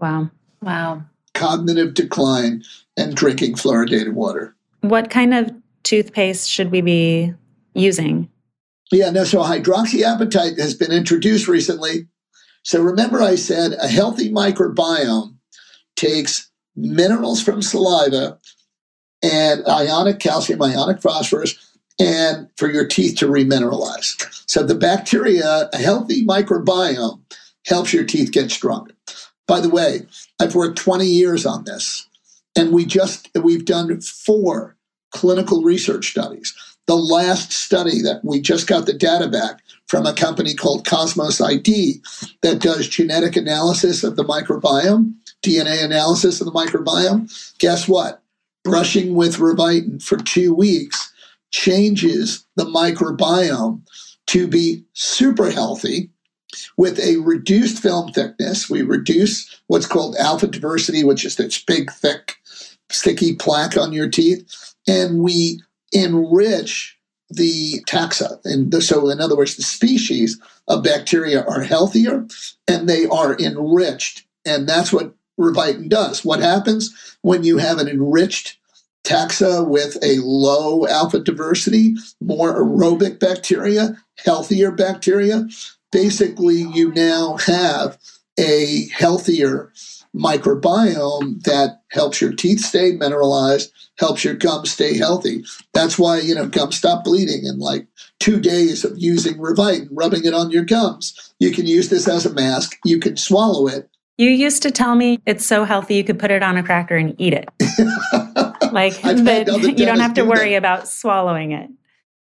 [0.00, 0.30] Wow.
[0.62, 1.02] Wow.
[1.34, 2.62] cognitive decline,
[2.96, 4.54] and drinking fluoridated water.
[4.80, 5.50] What kind of
[5.82, 7.32] toothpaste should we be
[7.74, 8.28] using?
[8.90, 12.06] Yeah, no, so hydroxyapatite has been introduced recently.
[12.62, 15.34] So remember, I said a healthy microbiome
[15.96, 18.38] takes minerals from saliva
[19.22, 21.54] and ionic calcium, ionic phosphorus,
[22.00, 24.26] and for your teeth to remineralize.
[24.48, 27.20] So the bacteria, a healthy microbiome,
[27.66, 28.92] helps your teeth get stronger.
[29.46, 30.06] By the way,
[30.40, 32.08] I've worked 20 years on this,
[32.56, 34.76] and we just we've done four
[35.10, 36.54] clinical research studies.
[36.86, 41.40] The last study that we just got the data back from a company called Cosmos
[41.40, 42.00] ID
[42.42, 47.58] that does genetic analysis of the microbiome, DNA analysis of the microbiome.
[47.58, 48.22] Guess what?
[48.64, 51.12] Brushing with Revitin for two weeks
[51.50, 53.82] changes the microbiome
[54.26, 56.10] to be super healthy
[56.76, 58.70] with a reduced film thickness.
[58.70, 62.36] We reduce what's called alpha diversity, which is this big, thick,
[62.90, 64.74] sticky plaque on your teeth.
[64.86, 65.60] And we
[65.92, 66.98] enrich
[67.30, 68.38] the taxa.
[68.44, 72.26] And so, in other words, the species of bacteria are healthier
[72.68, 74.24] and they are enriched.
[74.44, 76.24] And that's what Revitin does.
[76.24, 78.58] What happens when you have an enriched
[79.04, 85.48] taxa with a low alpha diversity, more aerobic bacteria, healthier bacteria?
[85.90, 87.98] Basically, you now have
[88.38, 89.72] a healthier
[90.14, 95.44] microbiome that helps your teeth stay mineralized, helps your gums stay healthy.
[95.72, 97.86] That's why, you know, gums stop bleeding in like
[98.20, 101.34] two days of using Revitin, rubbing it on your gums.
[101.38, 102.78] You can use this as a mask.
[102.84, 103.88] You can swallow it.
[104.22, 106.94] You used to tell me it's so healthy you could put it on a cracker
[106.94, 107.48] and eat it.
[108.72, 111.68] like that you don't have to worry about swallowing it.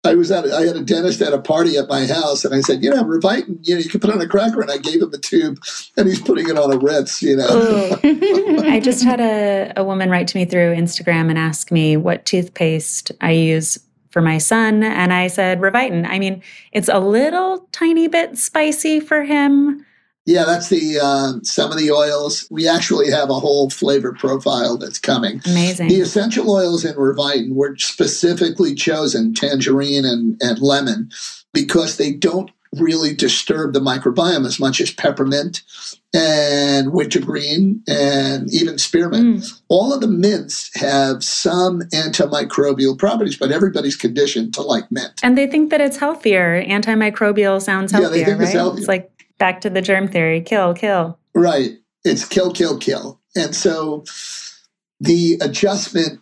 [0.05, 2.55] I was at a, I had a dentist at a party at my house, and
[2.55, 4.79] I said, you know, Revitin, you know, you can put on a cracker, and I
[4.79, 5.59] gave him a tube,
[5.97, 7.99] and he's putting it on a Ritz, you know.
[8.05, 12.25] I just had a, a woman write to me through Instagram and ask me what
[12.27, 13.77] toothpaste I use
[14.11, 16.07] for my son, and I said Revitin.
[16.09, 19.85] I mean, it's a little tiny bit spicy for him,
[20.29, 22.47] yeah, that's the uh, some of the oils.
[22.51, 25.41] We actually have a whole flavor profile that's coming.
[25.47, 25.89] Amazing.
[25.89, 31.11] The essential oils in Revitin were specifically chosen tangerine and, and lemon
[31.55, 35.63] because they don't really disturb the microbiome as much as peppermint
[36.13, 39.39] and wintergreen and even spearmint.
[39.39, 39.61] Mm.
[39.69, 45.21] All of the mints have some antimicrobial properties, but everybody's conditioned to like mint.
[45.23, 46.63] And they think that it's healthier.
[46.65, 48.45] Antimicrobial sounds healthier, yeah, they think right?
[48.45, 48.79] It's, healthier.
[48.81, 51.19] it's like back to the germ theory kill, kill.
[51.35, 51.79] Right.
[52.05, 53.21] It's kill, kill, kill.
[53.37, 54.05] And so
[55.01, 56.21] the adjustment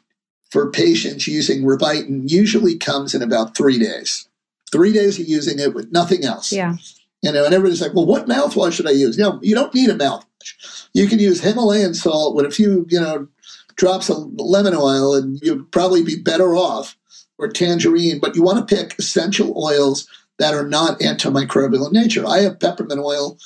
[0.51, 4.29] for patients using Revitin usually comes in about three days.
[4.73, 6.53] Three days of using it with nothing else.
[6.53, 6.77] Yeah.
[7.23, 9.17] You know, and everybody's like, well, what mouthwash should I use?
[9.17, 10.89] You know, you don't need a mouthwash.
[10.93, 13.29] You can use Himalayan salt with a few, you know,
[13.77, 16.97] drops of lemon oil, and you'd probably be better off,
[17.39, 18.19] or tangerine.
[18.21, 20.09] But you want to pick essential oils
[20.39, 22.27] that are not antimicrobial in nature.
[22.27, 23.39] I have peppermint oil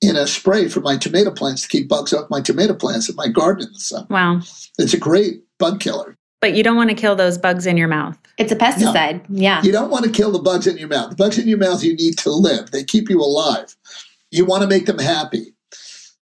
[0.00, 3.16] in a spray for my tomato plants to keep bugs off my tomato plants in
[3.16, 4.06] my garden in the summer.
[4.10, 4.40] Wow.
[4.78, 6.16] It's a great bug killer.
[6.40, 8.18] But you don't want to kill those bugs in your mouth.
[8.36, 9.28] It's a pesticide.
[9.30, 9.40] No.
[9.40, 9.62] Yeah.
[9.62, 11.10] You don't want to kill the bugs in your mouth.
[11.10, 12.70] The bugs in your mouth you need to live.
[12.70, 13.74] They keep you alive.
[14.30, 15.54] You want to make them happy.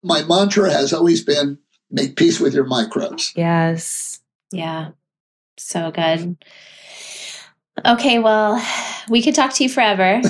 [0.02, 1.58] My mantra has always been
[1.90, 3.32] make peace with your microbes.
[3.36, 4.18] Yes.
[4.50, 4.90] Yeah.
[5.56, 6.36] So good.
[7.84, 8.62] Okay, well,
[9.08, 10.20] we could talk to you forever.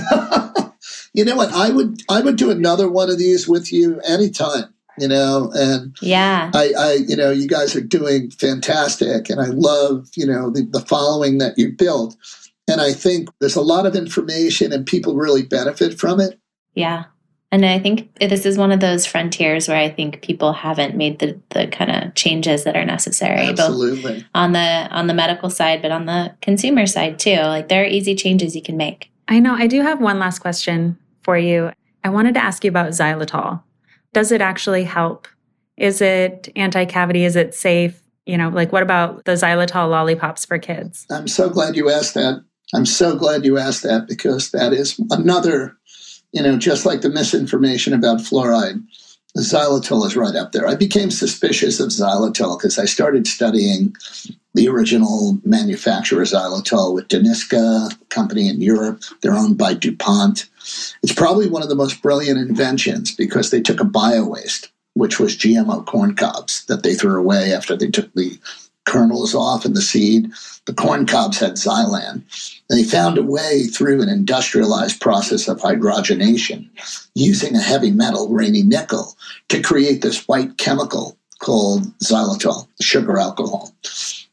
[1.12, 1.52] you know what?
[1.52, 4.74] I would I would do another one of these with you anytime.
[4.98, 9.46] You know, and yeah, I, I, you know, you guys are doing fantastic, and I
[9.46, 12.16] love, you know, the, the following that you built,
[12.66, 16.40] and I think there's a lot of information, and people really benefit from it.
[16.74, 17.04] Yeah,
[17.50, 21.18] and I think this is one of those frontiers where I think people haven't made
[21.18, 23.40] the, the kind of changes that are necessary.
[23.40, 24.14] Absolutely.
[24.16, 27.36] Both on the on the medical side, but on the consumer side too.
[27.36, 29.10] Like there are easy changes you can make.
[29.28, 29.54] I know.
[29.54, 31.70] I do have one last question for you.
[32.04, 33.62] I wanted to ask you about xylitol.
[34.12, 35.26] Does it actually help?
[35.76, 37.24] Is it anti-cavity?
[37.24, 38.02] Is it safe?
[38.26, 41.06] You know, like what about the xylitol lollipops for kids?
[41.10, 42.44] I'm so glad you asked that.
[42.74, 45.77] I'm so glad you asked that because that is another
[46.32, 48.82] you know, just like the misinformation about fluoride,
[49.36, 50.66] xylitol is right up there.
[50.66, 53.94] I became suspicious of xylitol because I started studying
[54.54, 59.02] the original manufacturer xylitol with Danisco, company in Europe.
[59.20, 60.48] They're owned by DuPont.
[61.02, 65.20] It's probably one of the most brilliant inventions because they took a bio waste, which
[65.20, 68.38] was GMO corn cobs that they threw away after they took the
[68.88, 70.32] kernels off in the seed.
[70.64, 72.22] The corn cobs had xylan.
[72.68, 76.68] They found a way through an industrialized process of hydrogenation
[77.14, 79.14] using a heavy metal, Raney nickel,
[79.50, 83.72] to create this white chemical called xylitol, sugar alcohol.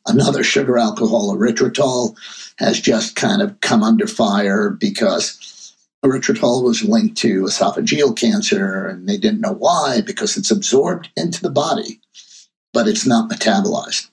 [0.08, 2.16] Another sugar alcohol, erythritol,
[2.58, 9.10] has just kind of come under fire because erythritol was linked to esophageal cancer and
[9.10, 12.00] they didn't know why because it's absorbed into the body
[12.76, 14.10] but it's not metabolized.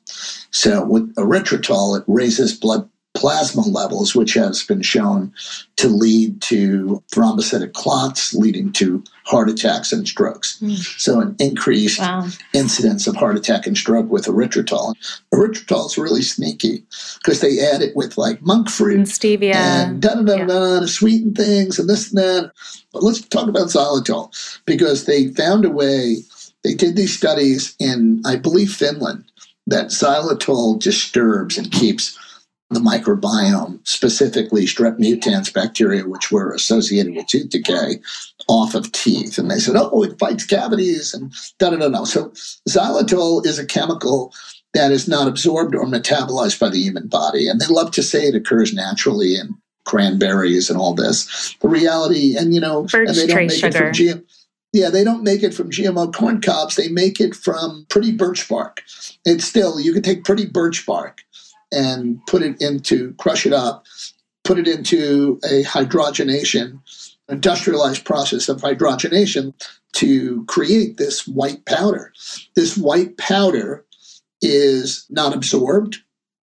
[0.52, 5.32] So with erythritol, it raises blood plasma levels, which has been shown
[5.76, 10.58] to lead to thrombocytic clots, leading to heart attacks and strokes.
[10.60, 10.78] Mm.
[11.00, 12.26] So an increased wow.
[12.54, 14.94] incidence of heart attack and stroke with erythritol.
[15.34, 16.84] Erythritol is really sneaky
[17.18, 20.80] because they add it with like monk fruit and stevia and da da da da
[20.80, 22.52] to sweeten things and this and that.
[22.92, 24.32] But let's talk about xylitol
[24.64, 26.18] because they found a way
[26.64, 29.24] they did these studies in, I believe, Finland,
[29.66, 32.18] that xylitol disturbs and keeps
[32.70, 38.00] the microbiome, specifically strep mutans bacteria, which were associated with tooth decay,
[38.48, 39.38] off of teeth.
[39.38, 42.04] And they said, oh, it fights cavities and da da da da.
[42.04, 42.30] So
[42.68, 44.32] xylitol is a chemical
[44.74, 47.46] that is not absorbed or metabolized by the human body.
[47.46, 49.54] And they love to say it occurs naturally in
[49.84, 51.54] cranberries and all this.
[51.60, 53.68] The reality, and you know, Birch and they don't make sugar.
[53.68, 54.24] it from GM.
[54.72, 56.76] Yeah, they don't make it from GMO corn cobs.
[56.76, 58.82] They make it from pretty birch bark.
[59.24, 61.22] It's still, you can take pretty birch bark
[61.70, 63.84] and put it into, crush it up,
[64.44, 66.80] put it into a hydrogenation,
[67.28, 69.52] industrialized process of hydrogenation
[69.92, 72.12] to create this white powder.
[72.56, 73.84] This white powder
[74.40, 75.98] is not absorbed,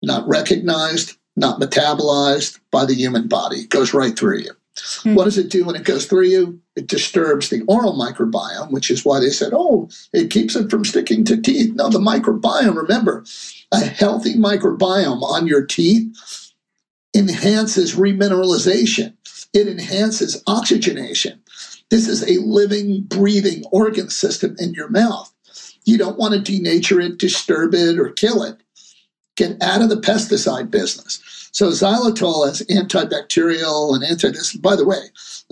[0.01, 3.61] not recognized, not metabolized by the human body.
[3.61, 4.51] It goes right through you.
[4.75, 5.15] Hmm.
[5.15, 6.59] What does it do when it goes through you?
[6.75, 10.85] It disturbs the oral microbiome, which is why they said, oh, it keeps it from
[10.85, 11.73] sticking to teeth.
[11.75, 13.23] No, the microbiome, remember,
[13.71, 16.51] a healthy microbiome on your teeth
[17.15, 19.13] enhances remineralization,
[19.53, 21.39] it enhances oxygenation.
[21.91, 25.31] This is a living, breathing organ system in your mouth.
[25.85, 28.57] You don't want to denature it, disturb it, or kill it.
[29.35, 31.21] Get out of the pesticide business.
[31.53, 34.55] So xylitol has antibacterial and anti this.
[34.55, 34.97] By the way,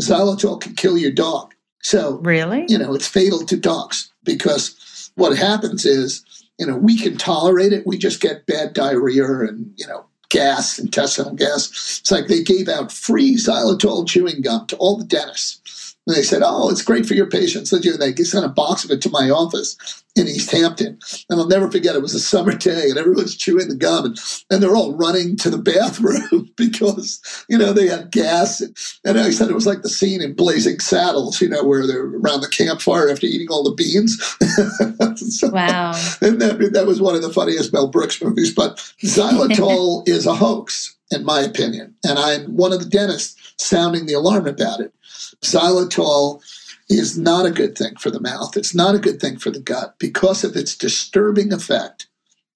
[0.02, 1.54] xylitol can kill your dog.
[1.84, 2.66] So Really?
[2.68, 6.24] you know, it's fatal to dogs because what happens is,
[6.60, 7.88] you know, we can tolerate it.
[7.88, 12.00] We just get bad diarrhea and, you know, gas, intestinal gas.
[12.02, 15.60] It's like they gave out free xylitol chewing gum to all the dentists.
[16.08, 17.70] And they said, oh, it's great for your patients.
[17.70, 19.78] They sent a box of it to my office
[20.16, 20.98] in East Hampton.
[21.30, 24.18] And I'll never forget, it was a summer day and everyone's chewing the gum and,
[24.50, 28.62] and they're all running to the bathroom because, you know, they had gas.
[29.06, 32.04] And I said it was like the scene in Blazing Saddles, you know, where they're
[32.06, 34.18] around the campfire after eating all the beans.
[35.32, 35.92] So- Wow.
[36.22, 38.54] and that, that was one of the funniest Mel Brooks movies.
[38.54, 41.96] But xylitol is a hoax, in my opinion.
[42.08, 44.94] And I'm one of the dentists sounding the alarm about it.
[45.42, 46.42] Xylitol
[46.90, 48.58] is not a good thing for the mouth.
[48.58, 52.08] It's not a good thing for the gut because of its disturbing effect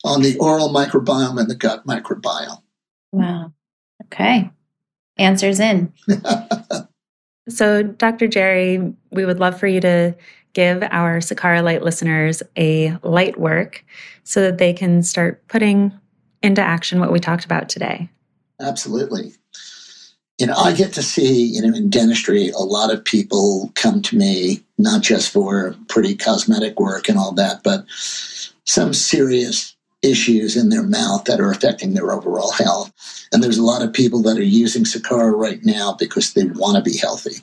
[0.04, 2.62] on the oral microbiome and the gut microbiome.
[3.12, 3.54] Wow.
[4.06, 4.50] Okay.
[5.18, 5.94] Answers in.
[7.48, 8.28] So, Dr.
[8.28, 10.16] Gerry, we would love for you to
[10.54, 13.86] give our Sakara Life listeners a light work
[14.24, 15.94] so that they can start putting
[16.42, 18.10] into action what we talked about today.
[18.60, 19.34] Absolutely.
[20.38, 24.02] You know, I get to see, you know, in dentistry, a lot of people come
[24.02, 30.56] to me, not just for pretty cosmetic work and all that, but some serious issues
[30.56, 32.92] in their mouth that are affecting their overall health.
[33.32, 36.78] And there's a lot of people that are using Sakara right now because they want
[36.78, 37.38] to be healthy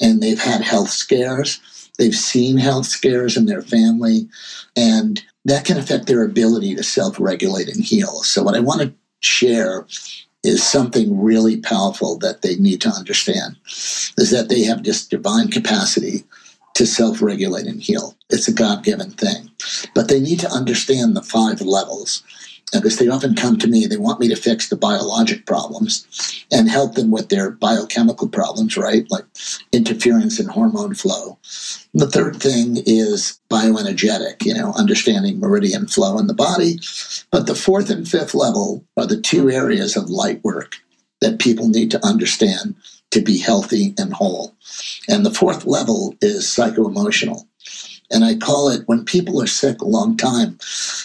[0.00, 1.60] and they've had health scares.
[1.98, 4.26] They've seen health scares in their family,
[4.76, 8.22] and that can affect their ability to self regulate and heal.
[8.22, 9.86] So, what I want to share
[10.42, 13.56] is something really powerful that they need to understand
[14.18, 16.24] is that they have this divine capacity
[16.74, 18.16] to self regulate and heal.
[18.30, 19.50] It's a God given thing.
[19.94, 22.22] But they need to understand the five levels
[22.72, 26.70] because they often come to me, they want me to fix the biologic problems and
[26.70, 29.10] help them with their biochemical problems, right?
[29.10, 29.24] Like
[29.72, 31.38] interference in hormone flow.
[31.92, 36.78] And the third thing is bioenergetic, you know, understanding meridian flow in the body.
[37.30, 40.76] But the fourth and fifth level are the two areas of light work
[41.20, 42.74] that people need to understand
[43.10, 44.54] to be healthy and whole.
[45.08, 47.46] And the fourth level is psycho-emotional.
[48.12, 50.58] And I call it when people are sick a long time,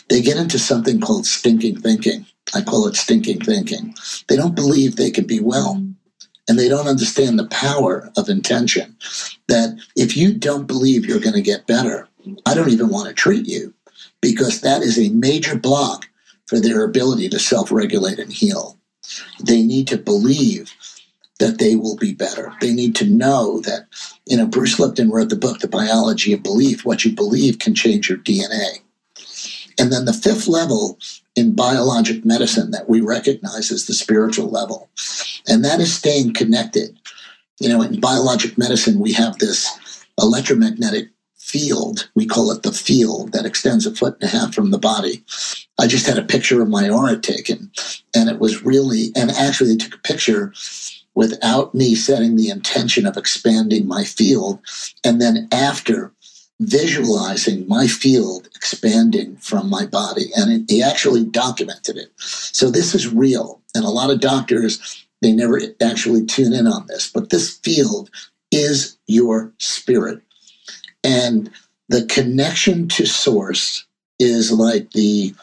[0.09, 2.25] they get into something called stinking thinking.
[2.53, 3.95] I call it stinking thinking.
[4.27, 5.83] They don't believe they can be well.
[6.49, 8.95] And they don't understand the power of intention.
[9.47, 12.07] That if you don't believe you're going to get better,
[12.45, 13.73] I don't even want to treat you
[14.21, 16.07] because that is a major block
[16.47, 18.77] for their ability to self regulate and heal.
[19.43, 20.73] They need to believe
[21.39, 22.53] that they will be better.
[22.61, 23.87] They need to know that,
[24.25, 26.85] you know, Bruce Lipton wrote the book, The Biology of Belief.
[26.85, 28.79] What you believe can change your DNA.
[29.79, 30.97] And then the fifth level
[31.35, 34.89] in biologic medicine that we recognize is the spiritual level.
[35.47, 36.97] And that is staying connected.
[37.59, 42.09] You know, in biologic medicine, we have this electromagnetic field.
[42.15, 45.23] We call it the field that extends a foot and a half from the body.
[45.79, 47.71] I just had a picture of my aura taken,
[48.15, 50.53] and it was really, and actually, they took a picture
[51.17, 54.59] without me setting the intention of expanding my field.
[55.03, 56.13] And then after
[56.59, 62.11] visualizing my field expanding from my body, and it, he actually documented it.
[62.17, 63.59] So this is real.
[63.73, 68.11] And a lot of doctors, they never actually tune in on this, but this field
[68.51, 70.21] is your spirit.
[71.03, 71.49] And
[71.89, 73.87] the connection to source
[74.19, 75.33] is like the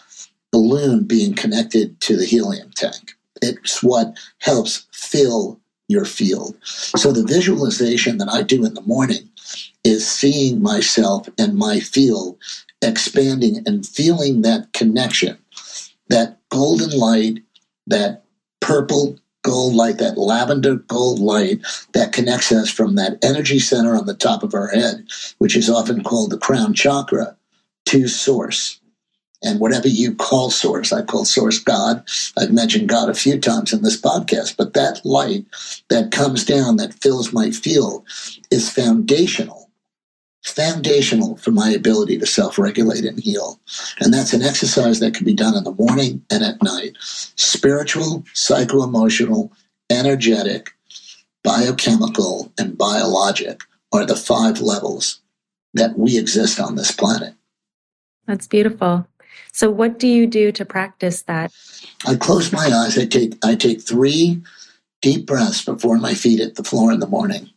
[0.52, 3.14] balloon being connected to the helium tank.
[3.42, 5.60] It's what helps fill
[5.94, 6.54] your field.
[6.64, 9.26] So the visualization that I do in the morning
[9.84, 12.36] is seeing myself and my field
[12.82, 15.38] expanding and feeling that connection
[16.08, 17.42] that golden light,
[17.86, 18.24] that
[18.60, 21.60] purple gold light, that lavender gold light
[21.92, 25.06] that connects us from that energy center on the top of our head,
[25.38, 27.36] which is often called the crown chakra,
[27.86, 28.80] to source.
[29.44, 32.02] And whatever you call source, I call source God.
[32.38, 35.44] I've mentioned God a few times in this podcast, but that light
[35.90, 38.04] that comes down, that fills my field,
[38.50, 39.64] is foundational
[40.44, 43.58] foundational for my ability to self regulate and heal.
[44.00, 46.96] And that's an exercise that can be done in the morning and at night.
[47.00, 49.50] Spiritual, psycho emotional,
[49.90, 50.72] energetic,
[51.42, 55.20] biochemical, and biologic are the five levels
[55.72, 57.34] that we exist on this planet.
[58.26, 59.06] That's beautiful.
[59.54, 61.52] So what do you do to practice that?
[62.06, 62.98] I close my eyes.
[62.98, 64.42] I take I take 3
[65.04, 67.50] deep breaths before my feet hit the floor in the morning.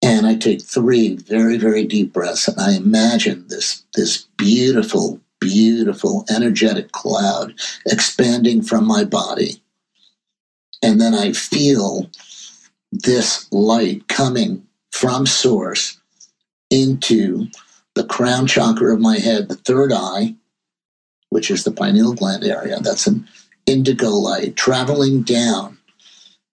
[0.00, 6.24] And I take three very, very deep breaths and I imagine this, this beautiful, beautiful,
[6.30, 7.54] energetic cloud
[7.84, 9.60] expanding from my body.
[10.84, 12.08] And then I feel
[12.92, 15.98] this light coming from source
[16.70, 17.48] into
[17.96, 20.36] the crown chakra of my head, the third eye,
[21.32, 22.78] which is the pineal gland area.
[22.80, 23.26] That's an
[23.64, 25.78] indigo light traveling down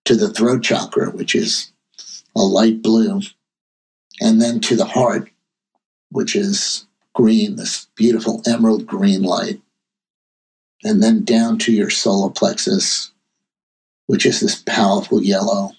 [0.06, 1.70] to the throat chakra, which is
[2.34, 3.20] a light blue
[4.22, 5.30] and then to the heart,
[6.10, 9.60] which is green, this beautiful emerald green light,
[10.82, 13.10] and then down to your solar plexus,
[14.06, 15.72] which is this powerful yellow,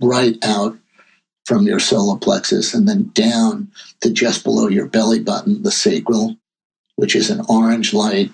[0.00, 0.76] right out
[1.44, 3.70] from your solar plexus, and then down
[4.00, 6.36] to just below your belly button, the sacral,
[6.96, 8.30] which is an orange light,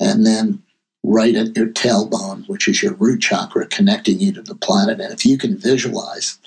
[0.00, 0.62] and then
[1.02, 5.00] right at your tailbone, which is your root chakra connecting you to the planet.
[5.00, 6.38] And if you can visualize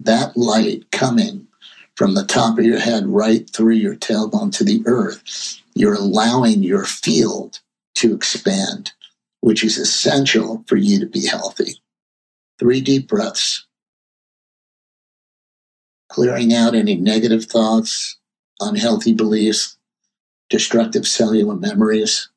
[0.00, 1.46] that light coming
[1.96, 6.62] from the top of your head right through your tailbone to the earth, you're allowing
[6.62, 7.60] your field
[7.96, 8.92] to expand,
[9.40, 11.80] which is essential for you to be healthy.
[12.58, 13.66] Three deep breaths,
[16.08, 18.16] clearing out any negative thoughts,
[18.60, 19.76] unhealthy beliefs,
[20.48, 22.30] destructive cellular memories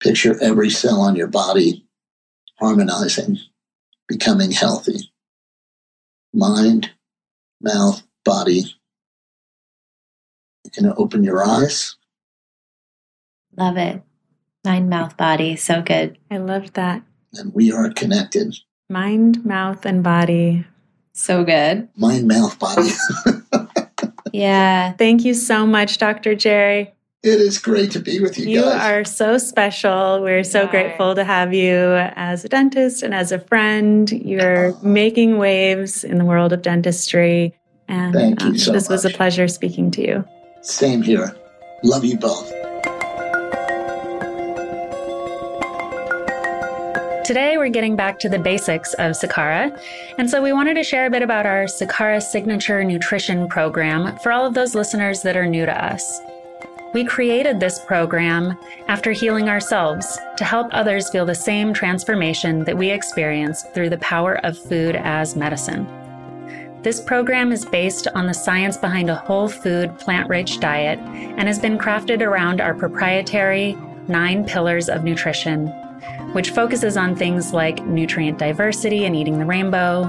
[0.00, 1.84] Picture every cell on your body
[2.58, 3.38] harmonizing,
[4.08, 5.10] becoming healthy.
[6.32, 6.90] Mind,
[7.60, 8.74] mouth, body.
[10.64, 11.96] You can open your eyes.
[13.56, 14.02] Love it.
[14.64, 15.56] Mind, mouth, body.
[15.56, 16.18] So good.
[16.30, 17.02] I loved that.
[17.34, 18.56] And we are connected.
[18.88, 20.64] Mind, mouth, and body.
[21.12, 21.88] So good.
[21.96, 22.90] Mind, mouth, body.
[24.32, 24.92] yeah.
[24.92, 26.34] Thank you so much, Dr.
[26.34, 26.92] Gerry.
[27.24, 28.82] It is great to be with you, you guys.
[28.82, 30.20] are so special.
[30.20, 34.12] We're so grateful to have you as a dentist and as a friend.
[34.12, 37.54] You're making waves in the world of dentistry.
[37.88, 38.90] And Thank you um, so this much.
[38.90, 40.24] was a pleasure speaking to you.
[40.60, 41.34] Same here.
[41.82, 42.46] Love you both.
[47.24, 49.80] Today, we're getting back to the basics of Sakara.
[50.18, 54.30] And so, we wanted to share a bit about our Sakara Signature Nutrition Program for
[54.30, 56.20] all of those listeners that are new to us.
[56.94, 62.78] We created this program after healing ourselves to help others feel the same transformation that
[62.78, 65.88] we experienced through the power of food as medicine.
[66.82, 71.48] This program is based on the science behind a whole food, plant rich diet and
[71.48, 73.76] has been crafted around our proprietary
[74.06, 75.66] nine pillars of nutrition,
[76.32, 80.04] which focuses on things like nutrient diversity and eating the rainbow,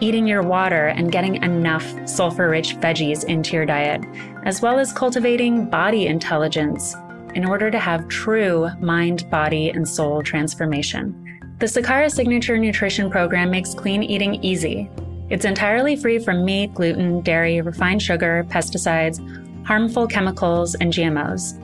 [0.00, 4.04] eating your water and getting enough sulfur rich veggies into your diet,
[4.44, 6.94] as well as cultivating body intelligence
[7.34, 11.24] in order to have true mind, body, and soul transformation.
[11.58, 14.88] The Sakara Signature Nutrition Program makes clean eating easy.
[15.28, 19.18] It's entirely free from meat, gluten, dairy, refined sugar, pesticides,
[19.66, 21.62] harmful chemicals, and GMOs.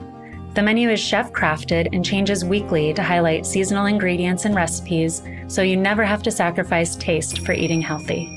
[0.55, 5.61] The menu is chef crafted and changes weekly to highlight seasonal ingredients and recipes so
[5.61, 8.29] you never have to sacrifice taste for eating healthy.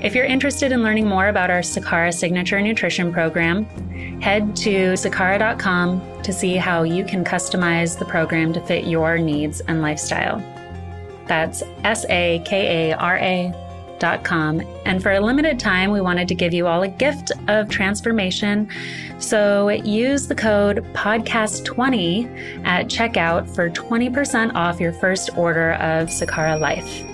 [0.00, 3.66] If you're interested in learning more about our Sakara Signature Nutrition Program,
[4.22, 9.60] head to sakara.com to see how you can customize the program to fit your needs
[9.60, 10.38] and lifestyle.
[11.26, 13.63] That's S A K A R A
[14.04, 18.68] And for a limited time, we wanted to give you all a gift of transformation.
[19.18, 26.58] So use the code podcast20 at checkout for 20% off your first order of Sakara
[26.60, 27.04] Life.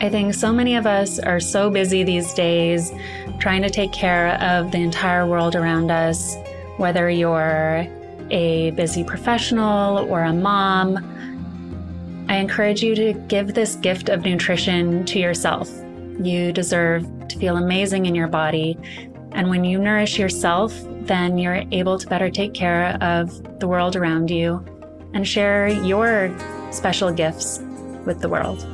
[0.00, 2.92] I think so many of us are so busy these days
[3.38, 6.36] trying to take care of the entire world around us,
[6.76, 7.86] whether you're
[8.30, 11.15] a busy professional or a mom
[12.28, 15.70] I encourage you to give this gift of nutrition to yourself.
[16.20, 18.76] You deserve to feel amazing in your body.
[19.32, 23.94] And when you nourish yourself, then you're able to better take care of the world
[23.94, 24.64] around you
[25.14, 26.36] and share your
[26.72, 27.60] special gifts
[28.04, 28.66] with the world.